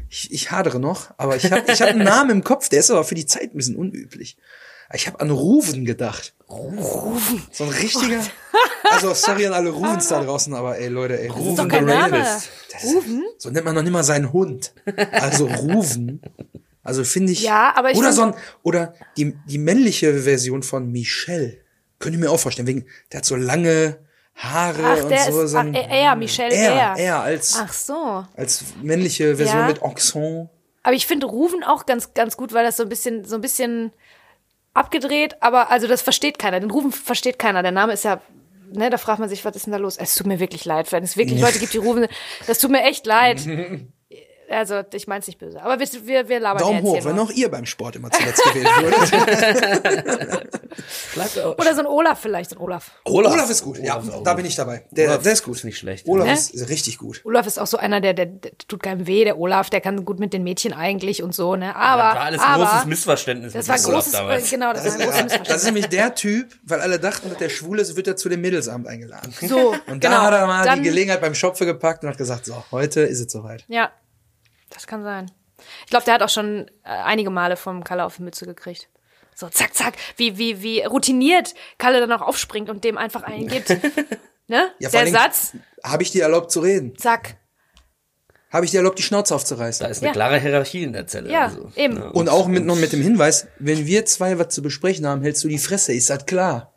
[0.08, 2.90] ich, ich hadere noch, aber ich habe ich hab einen Namen im Kopf, der ist
[2.90, 4.36] aber für die Zeit ein bisschen unüblich.
[4.92, 6.34] Ich habe an Ruven gedacht.
[6.48, 7.42] Ruven?
[7.50, 8.20] So ein richtiger.
[8.84, 12.18] Also sorry an alle Ruvens da draußen, aber ey Leute, ey, the Name.
[12.18, 12.50] Rapist.
[12.72, 12.94] Das ist-
[13.38, 14.72] So nennt man noch nicht mal seinen Hund.
[15.12, 16.20] Also Ruven.
[16.84, 17.42] Also finde ich.
[17.42, 21.58] Ja, aber ich Oder so ein, oder die, die männliche Version von Michelle.
[21.98, 23.98] Könnte ich mir auch vorstellen, wegen, der hat so lange
[24.36, 25.42] Haare Ach, und der so.
[25.42, 27.20] ist, so ach, ein, er, er, Michel, er, er.
[27.22, 28.24] als, Ach so.
[28.36, 29.66] als männliche Version Ja.
[29.66, 30.50] mit Accent.
[30.82, 33.40] Aber ich finde Rufen auch ganz, ganz gut, weil das so ein bisschen, so ein
[33.40, 33.92] bisschen
[34.76, 36.60] abgedreht, aber also das versteht keiner.
[36.60, 37.62] Den Rufen versteht keiner.
[37.62, 38.20] Der Name ist ja,
[38.72, 39.96] ne, da fragt man sich, was ist denn da los?
[39.96, 42.06] Es tut mir wirklich leid, wenn es wirklich Leute gibt, die rufen,
[42.46, 43.40] das tut mir echt leid.
[44.48, 45.60] Also, ich mein's nicht böse.
[45.62, 48.10] Aber wir, wir, wir labern Daumen jetzt hoch, hier wenn auch ihr beim Sport immer
[48.10, 50.46] zuletzt gewählt würdet.
[51.58, 52.90] Oder so ein Olaf vielleicht, so ein Olaf.
[53.04, 53.50] Olaf, Olaf.
[53.50, 54.36] ist gut, ja, Olaf ist auch da gut.
[54.36, 54.84] bin ich dabei.
[54.90, 55.56] Der, Olaf der ist gut.
[55.56, 56.06] ist nicht schlecht.
[56.08, 56.32] Olaf Ne?
[56.34, 57.20] ist richtig gut.
[57.24, 60.04] Olaf ist auch so einer, der, der, der tut keinem weh, der Olaf, der kann
[60.04, 61.74] gut mit den Mädchen eigentlich und so, ne?
[61.74, 64.50] Aber, Das war alles ein aber, großes Missverständnis das war großes, damals.
[64.50, 65.64] genau, das war ein großes Das ist Missverständnis.
[65.64, 68.86] nämlich der Typ, weil alle dachten, dass der schwul ist, wird er zu dem Mädelsabend
[68.86, 69.32] eingeladen.
[69.40, 70.20] So, Und da genau.
[70.22, 73.20] hat er mal Dann- die Gelegenheit beim Schopfe gepackt und hat gesagt, so, heute ist
[73.20, 73.64] es soweit.
[73.68, 73.90] Ja,
[74.76, 75.30] das kann sein.
[75.84, 78.88] Ich glaube, der hat auch schon äh, einige Male vom Kalle auf die Mütze gekriegt.
[79.34, 83.48] So, zack, zack, wie, wie, wie routiniert Kalle dann auch aufspringt und dem einfach einen
[83.48, 83.68] gibt.
[84.48, 84.70] ne?
[84.78, 86.96] Ja, Der Satz, Habe ich dir erlaubt zu reden?
[86.96, 87.36] zack.
[88.52, 89.86] Habe ich dir erlaubt, die Schnauze Da aufzureißen?
[89.90, 90.12] ist eine Ja.
[90.12, 91.30] klare Hierarchie in der Zelle.
[91.30, 91.70] Ja, also.
[91.74, 91.96] eben.
[91.96, 95.20] Ja, Und auch mit, noch mit dem Hinweis, wenn wir zwei was zu besprechen haben,
[95.22, 96.72] hältst du die Fresse, ist das klar?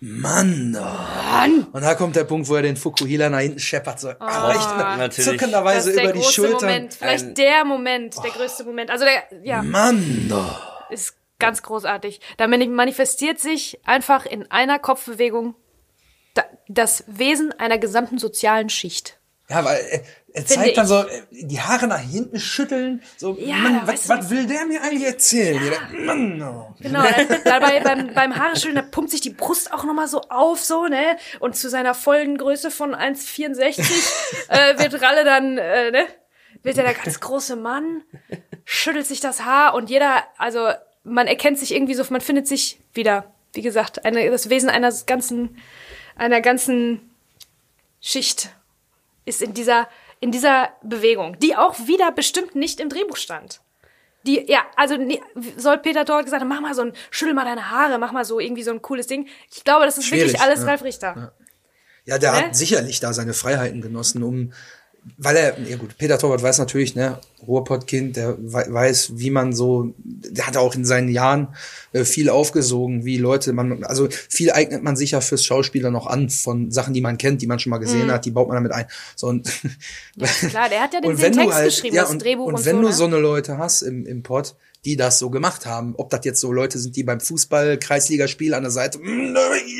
[0.00, 1.66] Mann, oh.
[1.72, 4.98] Und da kommt der Punkt, wo er den Fukuhila nach hinten scheppert, so Ah, leicht
[4.98, 5.30] natürlich.
[5.40, 6.40] zuckenderweise über die.
[6.40, 8.90] Moment, vielleicht Ein- der Moment, der größte Moment.
[8.90, 10.92] Also der, ja, Mann, oh.
[10.92, 12.20] ist ganz großartig.
[12.36, 15.54] Da mani- manifestiert sich einfach in einer Kopfbewegung
[16.34, 19.18] da, das Wesen einer gesamten sozialen Schicht.
[19.48, 20.00] Ja, weil er,
[20.32, 20.88] er Finde zeigt dann ich.
[20.88, 24.82] so äh, die Haare nach hinten schütteln, so, Ja, Mann, was, was will der mir
[24.82, 25.62] eigentlich erzählen?
[25.64, 25.98] Ja.
[26.00, 26.74] Mann, oh.
[26.80, 30.64] Genau, dann, dabei beim, beim Haareschütteln, da pumpt sich die Brust auch nochmal so auf,
[30.64, 31.16] so, ne?
[31.38, 33.80] Und zu seiner vollen Größe von 1,64
[34.48, 36.06] äh, wird Ralle dann, äh, ne?
[36.64, 38.02] Wird er der ganz große Mann,
[38.64, 40.70] schüttelt sich das Haar und jeder, also
[41.04, 43.32] man erkennt sich irgendwie so, man findet sich wieder.
[43.52, 45.56] Wie gesagt, eine, das Wesen einer ganzen,
[46.16, 47.00] einer ganzen
[48.02, 48.50] Schicht
[49.26, 49.88] ist in dieser,
[50.20, 53.60] in dieser Bewegung, die auch wieder bestimmt nicht im Drehbuch stand.
[54.26, 55.20] Die, ja, also nee,
[55.56, 58.24] soll Peter dort gesagt haben, mach mal so ein, schüttel mal deine Haare, mach mal
[58.24, 59.28] so irgendwie so ein cooles Ding.
[59.54, 60.66] Ich glaube, das ist Schwierig, wirklich alles ja.
[60.66, 61.32] Ralf Richter.
[62.06, 62.38] Ja, der Ne?
[62.38, 64.52] hat sicherlich da seine Freiheiten genossen, um,
[65.18, 69.52] weil er, ja gut, Peter Torwart weiß natürlich, ne, Ruhrpottkind, der wei- weiß, wie man
[69.52, 71.48] so, der hat auch in seinen Jahren
[71.92, 76.06] äh, viel aufgesogen, wie Leute, man, also viel eignet man sich ja fürs Schauspieler noch
[76.06, 77.82] an von Sachen, die man kennt, die man schon mal Mhm.
[77.82, 78.86] gesehen hat, die baut man damit ein.
[79.14, 79.48] So, und,
[80.48, 82.76] Klar, der hat ja den, Text halt, geschrieben, ja, das und, Drehbuch und und, wenn
[82.76, 82.82] so.
[82.82, 82.92] du ne?
[82.94, 84.54] so eine Leute hast im, im Pod,
[84.86, 88.62] die das so gemacht haben, ob das jetzt so Leute sind, die beim Fußball-Kreisligaspiel an
[88.62, 89.34] der Seite, "Mm,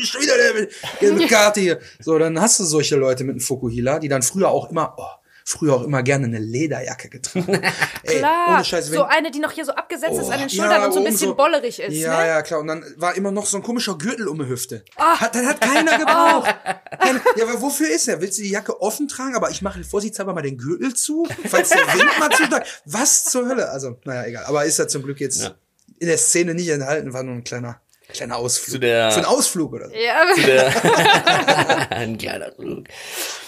[0.05, 1.79] schon wieder der Karte hier.
[2.01, 5.26] So, dann hast du solche Leute mit einem Fukuhila, die dann früher auch immer, oh,
[5.49, 7.63] früher auch immer gerne eine Lederjacke getragen.
[8.03, 10.49] Ey, Klar, ohne Scheiß, wenn, so eine, die noch hier so abgesetzt ist an den
[10.49, 11.95] Oh, Schultern und so ein bisschen bollerig ist.
[11.95, 12.27] Ja, ne?
[12.27, 12.59] ja, klar.
[12.61, 14.85] Und dann war immer noch so ein komischer Gürtel um die Hüfte.
[14.97, 16.53] Hat, dann hat keiner gebraucht.
[17.01, 18.21] Keiner- Ja, aber wofür ist er?
[18.21, 21.69] Willst du die Jacke offen tragen, aber ich mache vorsichtshalber mal den Gürtel zu, falls
[21.69, 22.83] der Wind mal zuschlägt?
[22.85, 23.71] Was zur Hölle?
[23.71, 24.45] Also, naja, egal.
[24.47, 25.55] Aber ist ja zum Glück jetzt Ja.
[26.01, 27.81] in der Szene nicht enthalten, war nur ein kleiner,
[28.13, 28.73] kleiner Ausflug.
[28.75, 29.95] Zu der- Für einen Ausflug oder so.
[29.95, 32.85] Ja, Der ein kleiner Flug.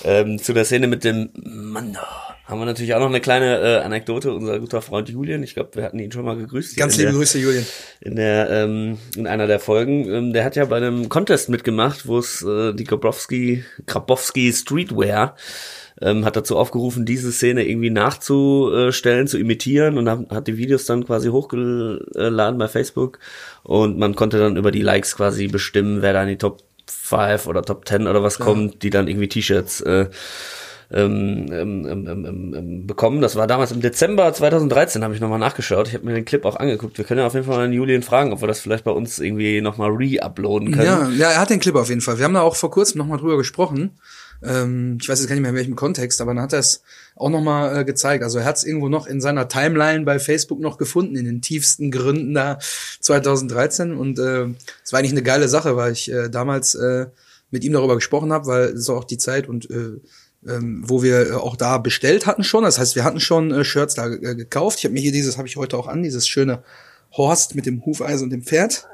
[0.05, 2.01] Ähm, zu der Szene mit dem Mando
[2.45, 4.33] haben wir natürlich auch noch eine kleine äh, Anekdote.
[4.33, 6.77] Unser guter Freund Julian, ich glaube, wir hatten ihn schon mal gegrüßt.
[6.79, 7.67] Ganz in liebe der, Grüße, Julian.
[8.01, 10.09] in der ähm, in einer der Folgen.
[10.11, 15.37] Ähm, der hat ja bei einem Contest mitgemacht, wo es äh, die Grabowski Grabowski Streetwear
[16.01, 21.05] ähm, hat dazu aufgerufen, diese Szene irgendwie nachzustellen, zu imitieren und hat, die Videos dann
[21.05, 23.19] quasi hochgeladen bei Facebook
[23.63, 27.47] und man konnte dann über die Likes quasi bestimmen, wer da in die Top 5
[27.47, 30.07] oder Top 10 oder was kommt, die dann irgendwie T-Shirts äh,
[30.91, 33.21] ähm, ähm, ähm, ähm, ähm, bekommen.
[33.21, 35.89] Das war damals im Dezember 2013, habe ich nochmal nachgeschaut.
[35.89, 36.97] Ich habe mir den Clip auch angeguckt.
[36.97, 38.91] Wir können ja auf jeden Fall mal den Julian fragen, ob wir das vielleicht bei
[38.91, 40.87] uns irgendwie nochmal re-uploaden können.
[40.87, 42.17] Ja, ja, er hat den Clip auf jeden Fall.
[42.17, 43.99] Wir haben da auch vor kurzem nochmal drüber gesprochen.
[44.43, 46.83] Ähm, ich weiß jetzt gar nicht mehr in welchem Kontext, aber dann hat er es
[47.17, 48.23] auch nochmal äh, gezeigt.
[48.23, 51.43] Also er hat es irgendwo noch in seiner Timeline bei Facebook noch gefunden, in den
[51.43, 52.59] tiefsten Gründen da
[53.01, 53.93] 2013.
[53.93, 54.47] Und äh,
[54.85, 57.07] es war eigentlich eine geile Sache, weil ich äh, damals äh,
[57.51, 59.99] mit ihm darüber gesprochen habe, weil es auch die Zeit und äh,
[60.47, 62.65] ähm, wo wir äh, auch da bestellt hatten schon.
[62.65, 64.79] Das heißt, wir hatten schon äh, Shirts da äh, gekauft.
[64.79, 66.63] Ich habe mir hier dieses, habe ich heute auch an, dieses schöne
[67.13, 68.87] Horst mit dem Hufeisen und dem Pferd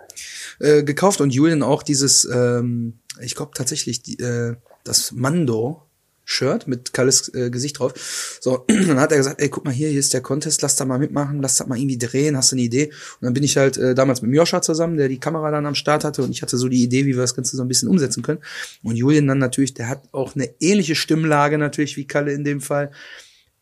[0.60, 5.80] äh, gekauft und Julian auch dieses, ähm, ich glaube tatsächlich die, äh, das Mando.
[6.26, 8.38] Shirt mit Kalles äh, Gesicht drauf.
[8.40, 10.84] So, dann hat er gesagt, ey, guck mal hier, hier ist der Contest, lass da
[10.84, 12.86] mal mitmachen, lass da mal irgendwie drehen, hast du eine Idee?
[12.86, 15.74] Und dann bin ich halt äh, damals mit Joscha zusammen, der die Kamera dann am
[15.74, 17.88] Start hatte und ich hatte so die Idee, wie wir das Ganze so ein bisschen
[17.88, 18.40] umsetzen können.
[18.82, 22.60] Und Julian dann natürlich, der hat auch eine ähnliche Stimmlage natürlich wie Kalle in dem
[22.60, 22.90] Fall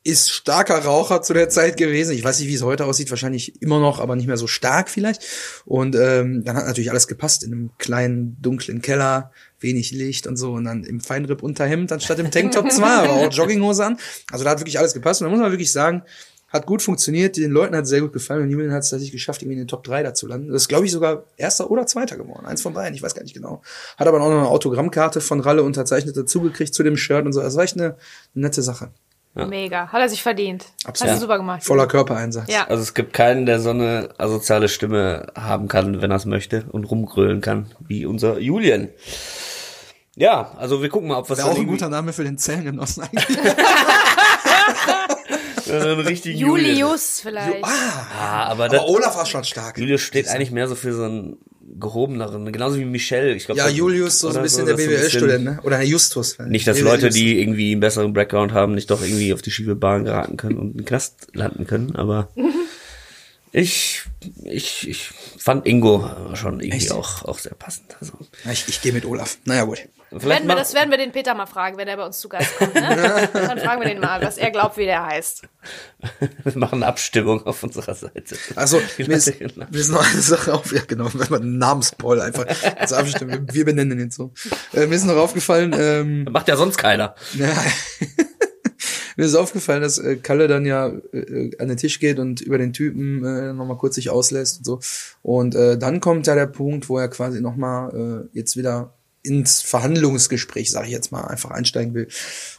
[0.05, 2.13] ist starker Raucher zu der Zeit gewesen.
[2.13, 4.91] Ich weiß nicht, wie es heute aussieht, wahrscheinlich immer noch, aber nicht mehr so stark
[4.91, 5.25] vielleicht.
[5.65, 10.37] Und ähm, dann hat natürlich alles gepasst in einem kleinen, dunklen Keller, wenig Licht und
[10.37, 10.53] so.
[10.53, 13.99] Und dann im Feinripp-Unterhemd anstatt im Tanktop 2, aber auch Jogginghose an.
[14.31, 15.21] Also da hat wirklich alles gepasst.
[15.21, 16.03] Und da muss man wirklich sagen,
[16.53, 19.13] hat gut funktioniert, den Leuten hat es sehr gut gefallen und Julian hat es tatsächlich
[19.13, 20.53] geschafft, irgendwie in den Top 3 da zu landen.
[20.53, 22.45] Das ist, glaube ich, sogar erster oder zweiter geworden.
[22.45, 23.63] Eins von beiden, ich weiß gar nicht genau.
[23.97, 27.41] Hat aber auch noch eine Autogrammkarte von Ralle unterzeichnet dazugekriegt zu dem Shirt und so.
[27.41, 27.97] Das war echt eine
[28.35, 28.91] nette Sache.
[29.35, 29.47] Ja.
[29.47, 29.89] Mega.
[29.89, 30.67] Hat er sich verdient.
[30.85, 31.13] Absolut.
[31.13, 31.65] Hast du super gemacht.
[31.65, 32.51] Voller Körpereinsatz.
[32.51, 32.67] Ja.
[32.69, 36.65] Also es gibt keinen, der so eine asoziale Stimme haben kann, wenn er es möchte
[36.71, 38.89] und rumgrölen kann, wie unser Julian.
[40.15, 43.05] Ja, also wir gucken mal, ob was Wäre auch ein guter Name für den Zellengenossen
[43.05, 43.39] eigentlich.
[45.73, 46.77] einen richtigen Julian.
[46.77, 47.65] Julius vielleicht.
[47.65, 49.79] Ah, aber, das, Aber Olaf war schon stark.
[49.79, 51.39] Julius steht eigentlich mehr so für so einen
[51.79, 53.35] gehobeneren, genauso wie Michelle.
[53.35, 55.61] Ich glaub, Ja, Julius, so ein oder bisschen so, der so ein BWL-Student, ne?
[55.63, 56.39] Oder Herr Justus.
[56.39, 57.15] Nicht, dass BWL Leute, Justus.
[57.15, 60.59] die irgendwie einen besseren Background haben, nicht doch irgendwie auf die schiefe Bahn geraten können
[60.59, 62.29] und im Knast landen können, aber
[63.53, 64.03] ich,
[64.45, 66.93] ich, ich fand Ingo schon irgendwie Echt?
[66.93, 67.97] auch, auch sehr passend.
[68.01, 68.13] Also,
[68.51, 69.39] Ich, ich gehe mit Olaf.
[69.45, 69.79] Naja, gut.
[70.19, 72.29] Vielleicht Werden wir, das werden wir den Peter mal fragen, wenn er bei uns zu
[72.29, 72.75] Gast kommt.
[72.75, 73.29] Ne?
[73.33, 75.43] Dann fragen wir den mal, was er glaubt, wie der heißt.
[76.45, 78.37] wir machen eine Abstimmung auf unserer Seite.
[78.57, 82.21] Also, mir ist, mir ist noch eine Sache auf, ja genau, wenn man einen Namenspoll
[82.21, 82.47] einfach
[82.77, 84.33] als abstimmen, wir benennen ihn so.
[84.73, 87.15] Äh, mir ist noch aufgefallen, ähm, Macht ja sonst keiner.
[87.35, 87.53] Ja.
[89.17, 92.59] Mir ist aufgefallen, dass äh, Kalle dann ja äh, an den Tisch geht und über
[92.59, 94.81] den Typen äh, nochmal kurz sich auslässt und so.
[95.23, 99.63] Und äh, dann kommt ja der Punkt, wo er quasi nochmal äh, jetzt wieder ins
[99.63, 102.09] Verhandlungsgespräch, sage ich jetzt mal, einfach einsteigen will.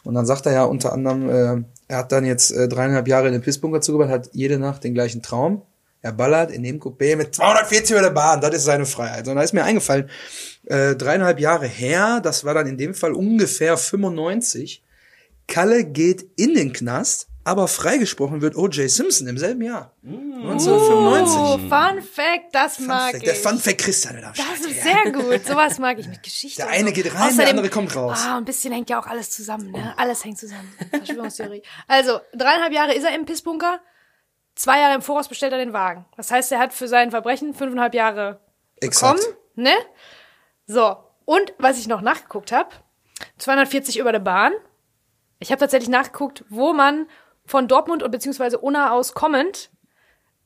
[0.03, 3.27] Und dann sagt er ja unter anderem, äh, er hat dann jetzt äh, dreieinhalb Jahre
[3.27, 5.61] in den Pissbunker zugebracht, hat jede Nacht den gleichen Traum.
[6.01, 9.27] Er ballert in dem Coupé mit 240 über der Bahn, das ist seine Freiheit.
[9.27, 10.09] Und da ist mir eingefallen,
[10.65, 14.83] äh, dreieinhalb Jahre her, das war dann in dem Fall ungefähr 95,
[15.47, 18.89] Kalle geht in den Knast, aber freigesprochen wird O.J.
[18.89, 19.91] Simpson im selben Jahr.
[20.03, 21.37] 1995.
[21.37, 23.15] Oh, Fun Fact, das Fun mag Fact.
[23.17, 23.23] ich.
[23.23, 25.45] Der Fun Fact Christian, der das ist sehr gut.
[25.45, 26.61] Sowas mag ich mit Geschichte.
[26.61, 26.93] Der eine so.
[26.93, 28.19] geht rein, der andere kommt raus.
[28.25, 29.93] Ah, ein bisschen hängt ja auch alles zusammen, ne?
[29.97, 30.71] Alles hängt zusammen.
[30.89, 31.63] Verschwörungstheorie.
[31.87, 33.79] Also, dreieinhalb Jahre ist er im Pissbunker.
[34.55, 36.05] Zwei Jahre im Voraus bestellt er den Wagen.
[36.15, 38.39] Das heißt, er hat für sein Verbrechen fünfeinhalb Jahre
[38.81, 39.19] Exakt.
[39.19, 39.73] bekommen, ne?
[40.67, 40.95] So.
[41.25, 42.69] Und was ich noch nachgeguckt habe,
[43.37, 44.51] 240 über der Bahn.
[45.39, 47.07] Ich habe tatsächlich nachgeguckt, wo man
[47.45, 49.69] von Dortmund und beziehungsweise Unna aus kommend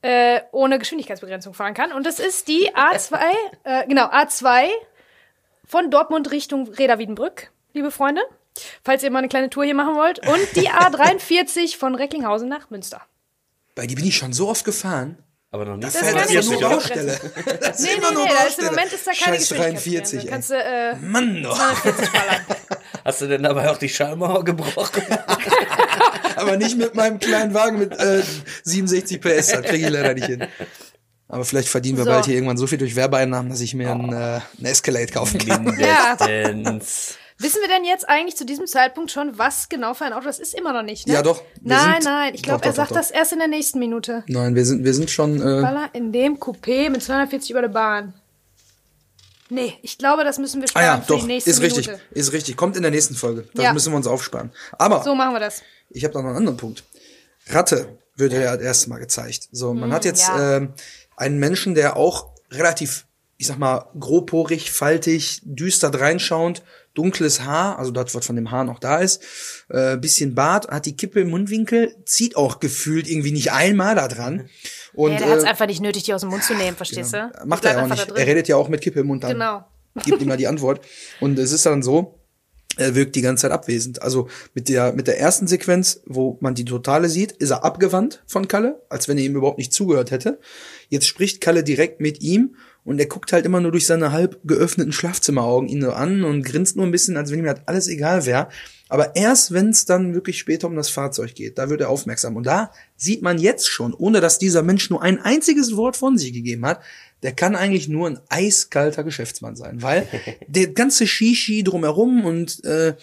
[0.02, 1.92] äh, ohne Geschwindigkeitsbegrenzung fahren kann.
[1.92, 3.18] Und das ist die A2,
[3.64, 4.68] äh, genau, A2
[5.64, 8.22] von Dortmund Richtung Reda-Wiedenbrück, liebe Freunde.
[8.82, 10.26] Falls ihr mal eine kleine Tour hier machen wollt.
[10.26, 13.02] Und die A43 von Recklinghausen nach Münster.
[13.74, 15.22] Bei die bin ich schon so oft gefahren.
[15.50, 15.86] Aber noch nicht.
[15.86, 17.20] Das das nicht ist nur so viel Baustelle.
[17.60, 18.70] Das ist Nee, immer nee, nur nee, da ist, im Baustelle.
[18.70, 20.18] Moment ist da keine Scheiß Geschwindigkeitsbegrenzung.
[20.18, 20.30] 43, ey.
[20.30, 21.56] Kannst du, äh, Mann, doch.
[21.56, 22.40] 240 ballern.
[23.04, 25.02] Hast du denn dabei auch die Schallmauer gebrochen?
[26.36, 28.22] Aber nicht mit meinem kleinen Wagen mit äh,
[28.64, 29.48] 67 PS.
[29.48, 30.46] Das kriege ich leider nicht hin.
[31.28, 32.10] Aber vielleicht verdienen wir So.
[32.10, 35.38] bald hier irgendwann so viel durch Werbeeinnahmen, dass ich mir ein, äh, ein Escalade kaufen
[35.38, 35.66] kann.
[35.78, 36.16] Ja.
[36.26, 37.16] Mindestens.
[37.40, 40.40] Wissen wir denn jetzt eigentlich zu diesem Zeitpunkt schon, was genau für ein Auto das
[40.40, 40.54] ist?
[40.54, 41.14] Immer noch nicht, ne?
[41.14, 41.42] Ja, doch.
[41.62, 42.96] Nein, nein, ich glaube, er doch, sagt doch.
[42.96, 44.24] das erst in der nächsten Minute.
[44.26, 45.40] Nein, wir sind, wir sind schon.
[45.40, 48.14] Äh, in dem Coupé mit 240 über der Bahn.
[49.50, 52.02] Nee, ich glaube, das müssen wir ah sparen ja, für doch, ist richtig, Minute.
[52.10, 52.56] ist richtig.
[52.56, 53.48] Kommt in der nächsten Folge.
[53.54, 53.72] Das Ja.
[53.72, 54.52] müssen wir uns aufsparen.
[54.72, 55.62] Aber So machen wir das.
[55.90, 56.84] ich habe da noch einen anderen Punkt.
[57.48, 59.48] Ratte wird ja das erste Mal gezeigt.
[59.52, 60.56] So, man hat jetzt Hm, ja.
[60.56, 60.74] ähm,
[61.16, 63.06] einen Menschen, der auch relativ,
[63.38, 68.64] ich sag mal, grobporig, faltig, düster reinschauend, dunkles Haar, also das, was von dem Haar
[68.64, 69.22] noch da ist,
[69.68, 74.08] äh, bisschen Bart, hat die Kippe im Mundwinkel, zieht auch gefühlt irgendwie nicht einmal da
[74.08, 74.48] dran.
[74.92, 76.76] Und, Ja, der hat es äh, einfach nicht nötig, die aus dem Mund zu nehmen,
[76.76, 77.28] verstehst genau.
[77.28, 77.46] du?
[77.46, 78.10] Macht er ja auch nicht.
[78.10, 79.32] Er redet ja auch mit Kippe im Mund an.
[79.32, 79.64] Genau.
[80.04, 80.80] Gibt ihm mal die Antwort.
[81.20, 82.18] Und es ist dann so,
[82.76, 84.02] er wirkt die ganze Zeit abwesend.
[84.02, 88.22] Also mit der, mit der ersten Sequenz, wo man die Totale sieht, ist er abgewandt
[88.26, 90.38] von Kalle, als wenn er ihm überhaupt nicht zugehört hätte.
[90.88, 94.40] Jetzt spricht Kalle direkt mit ihm und er guckt halt immer nur durch seine halb
[94.44, 97.88] geöffneten Schlafzimmeraugen ihn so an und grinst nur ein bisschen, als wenn ihm das alles
[97.88, 98.48] egal wäre.
[98.88, 102.36] Aber erst wenn es dann wirklich später um das Fahrzeug geht, da wird er aufmerksam.
[102.36, 106.16] Und da sieht man jetzt schon, ohne dass dieser Mensch nur ein einziges Wort von
[106.16, 106.80] sich gegeben hat,
[107.22, 110.08] der kann eigentlich nur ein eiskalter Geschäftsmann sein, weil
[110.46, 112.94] der ganze Shishi drumherum und äh,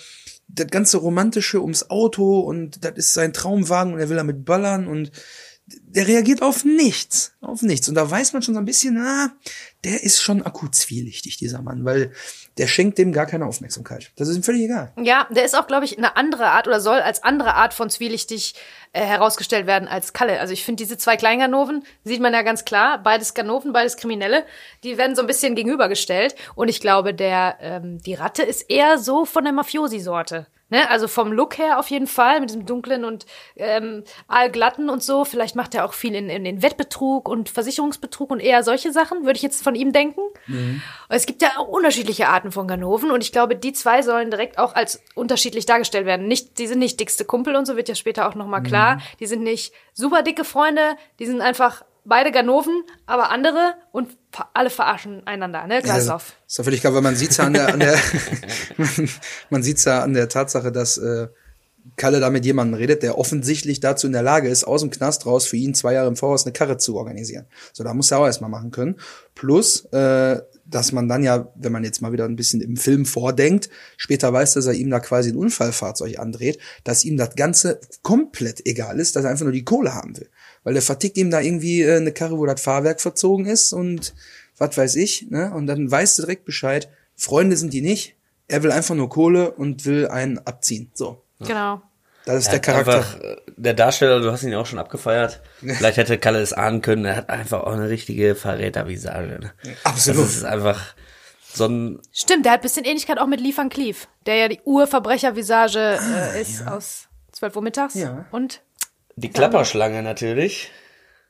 [0.48, 4.88] das ganze Romantische ums Auto und das ist sein Traumwagen und er will damit ballern
[4.88, 5.12] und
[5.68, 7.90] der reagiert auf nichts, auf nichts.
[7.90, 9.32] Und da weiß man schon so ein bisschen, na,
[9.84, 12.12] der ist schon akut zwielichtig, dieser Mann, weil
[12.58, 14.12] der schenkt dem gar keine Aufmerksamkeit.
[14.16, 14.94] Das ist ihm völlig egal.
[15.02, 17.90] Ja, der ist auch, glaube ich, eine andere Art oder soll als andere Art von
[17.90, 18.54] zwielichtig
[18.94, 20.40] äh, herausgestellt werden als Kalle.
[20.40, 24.46] Also ich finde diese zwei Kleinganoven, sieht man ja ganz klar, beides Ganoven, beides Kriminelle,
[24.84, 26.36] die werden so ein bisschen gegenübergestellt.
[26.54, 30.48] Und ich glaube, der ähm, die Ratte ist eher so von der Mafiosi-Sorte.
[30.70, 30.90] Ne?
[30.90, 35.24] Also vom Look her auf jeden Fall, mit diesem dunklen und ähm, allglatten und so.
[35.24, 39.26] Vielleicht macht er auch viel in, in den Wettbetrug und Versicherungsbetrug und eher solche Sachen,
[39.26, 40.22] würde ich jetzt von ihm denken.
[40.48, 40.82] Mhm.
[41.08, 44.58] Es gibt ja auch unterschiedliche Arten von Ganoven und ich glaube, die zwei sollen direkt
[44.58, 46.28] auch als unterschiedlich dargestellt werden.
[46.28, 48.96] Nicht, die sind nicht dickste Kumpel und so wird ja später auch nochmal klar.
[48.96, 49.02] Mhm.
[49.20, 54.18] Die sind nicht super dicke Freunde, die sind einfach beide Ganoven, aber andere und
[54.54, 55.82] alle verarschen einander, ne?
[55.82, 56.30] Kreislauf.
[56.30, 57.98] Ja, ist doch völlig klar, weil man sieht's ja an der, an der
[59.50, 61.28] man sieht's ja an der Tatsache, dass äh,
[61.98, 65.26] Kalle da mit jemandem redet, der offensichtlich dazu in der Lage ist, aus dem Knast
[65.26, 67.46] raus für ihn zwei Jahre im Voraus eine Karre zu organisieren.
[67.74, 68.96] So, da muss er auch erstmal machen können.
[69.36, 73.06] Plus, äh, dass man dann ja, wenn man jetzt mal wieder ein bisschen im Film
[73.06, 77.80] vordenkt, später weiß, dass er ihm da quasi ein Unfallfahrzeug andreht, dass ihm das Ganze
[78.02, 80.30] komplett egal ist, dass er einfach nur die Kohle haben will
[80.66, 84.14] weil der vertickt ihm da irgendwie äh, eine Karre, wo das Fahrwerk verzogen ist und
[84.58, 85.54] was weiß ich, ne?
[85.54, 88.16] Und dann weißt du direkt Bescheid, Freunde sind die nicht,
[88.50, 90.92] er will einfach nur Kohle und will einen abziehen.
[90.94, 91.22] So.
[91.40, 91.82] Genau.
[92.26, 92.98] Das ist der Charakter.
[92.98, 95.42] Einfach, äh, der Darsteller, du hast ihn ja auch schon abgefeiert.
[95.60, 99.40] Vielleicht hätte Kalle es ahnen können, er hat einfach auch eine richtige Verrätervisage.
[99.40, 99.54] Ne?
[99.84, 100.26] Absolut.
[100.26, 100.96] Das ist einfach
[101.54, 102.00] so ein.
[102.12, 105.80] Stimmt, der hat ein bisschen Ähnlichkeit auch mit Lee Van Cleef, der ja die Urverbrechervisage
[105.80, 106.76] äh, ah, ist ja.
[106.76, 107.94] aus 12 Uhr mittags.
[107.94, 108.26] Ja.
[108.32, 108.62] Und
[109.16, 110.72] die Klapperschlange natürlich.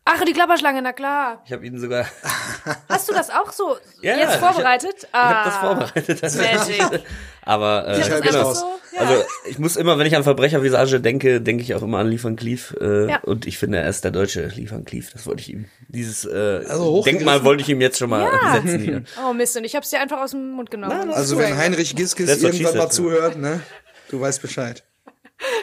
[0.07, 1.41] Ach, die Klapperschlange, na klar.
[1.45, 2.05] Ich habe ihn sogar.
[2.89, 4.93] Hast du das auch so ja, jetzt vorbereitet?
[4.99, 5.29] Ich, ah.
[5.29, 6.23] ich habe das vorbereitet.
[6.23, 7.01] Das Magic.
[7.41, 8.53] Aber äh, ich genau.
[8.53, 8.99] So, ja.
[8.99, 12.35] also ich muss immer, wenn ich an Verbrechervisage denke, denke ich auch immer an Liefern
[12.35, 12.75] Cleef.
[12.79, 13.19] Äh, ja.
[13.21, 15.11] Und ich finde, er ist der deutsche Liefern Cleef.
[15.11, 15.65] Das wollte ich ihm.
[15.87, 18.53] Dieses äh, also Denkmal wollte ich ihm jetzt schon mal ja.
[18.53, 19.03] setzen hier.
[19.27, 20.95] Oh Mist, und ich habe es dir einfach aus dem Mund genommen.
[20.95, 23.61] Nein, also wenn Heinrich Giskes irgendwann mal zuhört, ne,
[24.09, 24.83] du weißt Bescheid.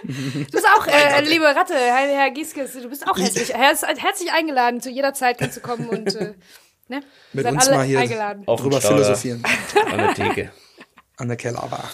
[0.05, 4.91] Du bist auch, äh, liebe Ratte, Herr Gieskes, du bist auch herzlich, herzlich eingeladen, zu
[4.91, 6.35] jeder Zeit kannst du kommen und äh,
[6.89, 7.03] ne?
[7.33, 8.43] mit uns mal hier eingeladen.
[8.47, 9.43] Auch drüber philosophieren.
[9.91, 10.53] An der Theke.
[11.17, 11.91] An der Kellerbar.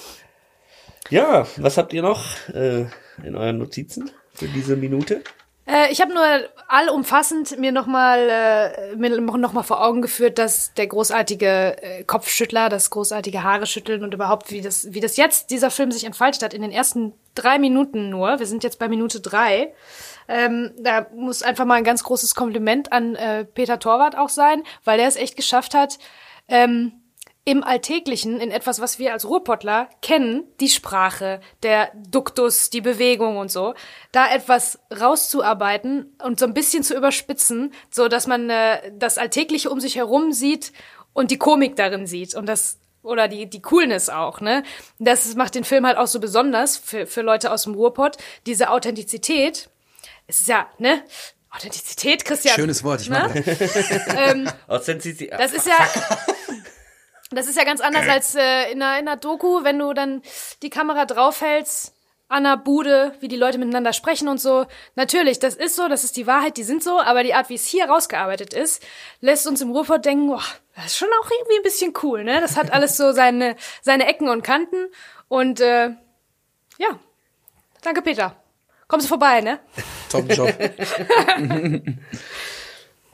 [1.11, 2.87] Ja, was habt ihr noch äh,
[3.23, 5.23] in euren Notizen für diese Minute?
[5.69, 6.25] Äh, ich habe nur
[6.67, 12.91] allumfassend mir nochmal äh, mir noch vor Augen geführt, dass der großartige äh, Kopfschüttler, das
[12.91, 16.55] großartige Haare schütteln und überhaupt, wie das, wie das jetzt dieser Film sich entfaltet hat
[16.55, 18.39] in den ersten drei Minuten nur.
[18.39, 19.75] Wir sind jetzt bei Minute drei.
[20.27, 24.63] Ähm, da muss einfach mal ein ganz großes Kompliment an äh, Peter Torwart auch sein,
[24.85, 25.99] weil er es echt geschafft hat,
[26.49, 26.93] ähm,
[27.49, 33.39] im Alltäglichen, in etwas, was wir als Ruhrpottler kennen, die Sprache, der Duktus, die Bewegung
[33.39, 33.73] und so,
[34.13, 39.71] da etwas rauszuarbeiten und so ein bisschen zu überspitzen, so dass man äh, das Alltägliche
[39.71, 40.75] um sich herum sieht
[41.15, 44.63] und die Komik darin sieht und das oder die die Coolness auch, ne?
[44.99, 48.69] Das macht den Film halt auch so besonders für für Leute aus dem Ruhrpott, diese
[48.69, 49.71] Authentizität.
[50.27, 51.03] Es ist ja, ne?
[51.49, 52.57] Authentizität, Christian.
[52.57, 53.21] Schönes Wort, ich ne?
[53.21, 54.03] mag das.
[54.19, 55.33] ähm, Authentizität.
[55.33, 55.79] Das ist ja
[57.31, 60.23] Das ist ja ganz anders als äh, in, einer, in einer Doku, wenn du dann
[60.63, 61.95] die Kamera draufhältst
[62.29, 64.67] an der Bude, wie die Leute miteinander sprechen und so.
[64.97, 67.55] Natürlich, das ist so, das ist die Wahrheit, die sind so, aber die Art, wie
[67.55, 68.83] es hier rausgearbeitet ist,
[69.21, 70.43] lässt uns im Ruhrpott denken, boah,
[70.75, 72.41] das ist schon auch irgendwie ein bisschen cool, ne?
[72.41, 74.89] Das hat alles so seine, seine Ecken und Kanten.
[75.29, 75.89] Und äh,
[76.79, 76.99] ja,
[77.83, 78.37] danke Peter.
[78.87, 79.59] Kommst du vorbei, ne?
[80.11, 80.49] Top Job.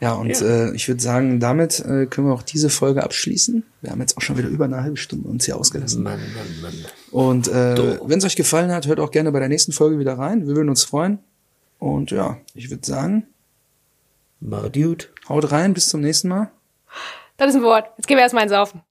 [0.04, 0.46] Ja, und ja.
[0.46, 3.64] Äh, ich würde sagen, damit äh, können wir auch diese Folge abschließen.
[3.80, 6.02] Wir haben jetzt auch schon wieder über eine halbe Stunde uns hier ausgelassen.
[6.02, 6.84] Mann, Mann, Mann.
[7.10, 10.18] Und äh, wenn es euch gefallen hat, hört auch gerne bei der nächsten Folge wieder
[10.18, 10.46] rein.
[10.46, 11.20] Wir würden uns freuen.
[11.78, 13.28] Und ja, ich würde sagen,
[14.42, 15.10] gut.
[15.26, 16.50] Haut rein, bis zum nächsten Mal.
[17.38, 17.86] Das ist ein Wort.
[17.96, 18.82] Jetzt gehen wir erstmal ins Saufen.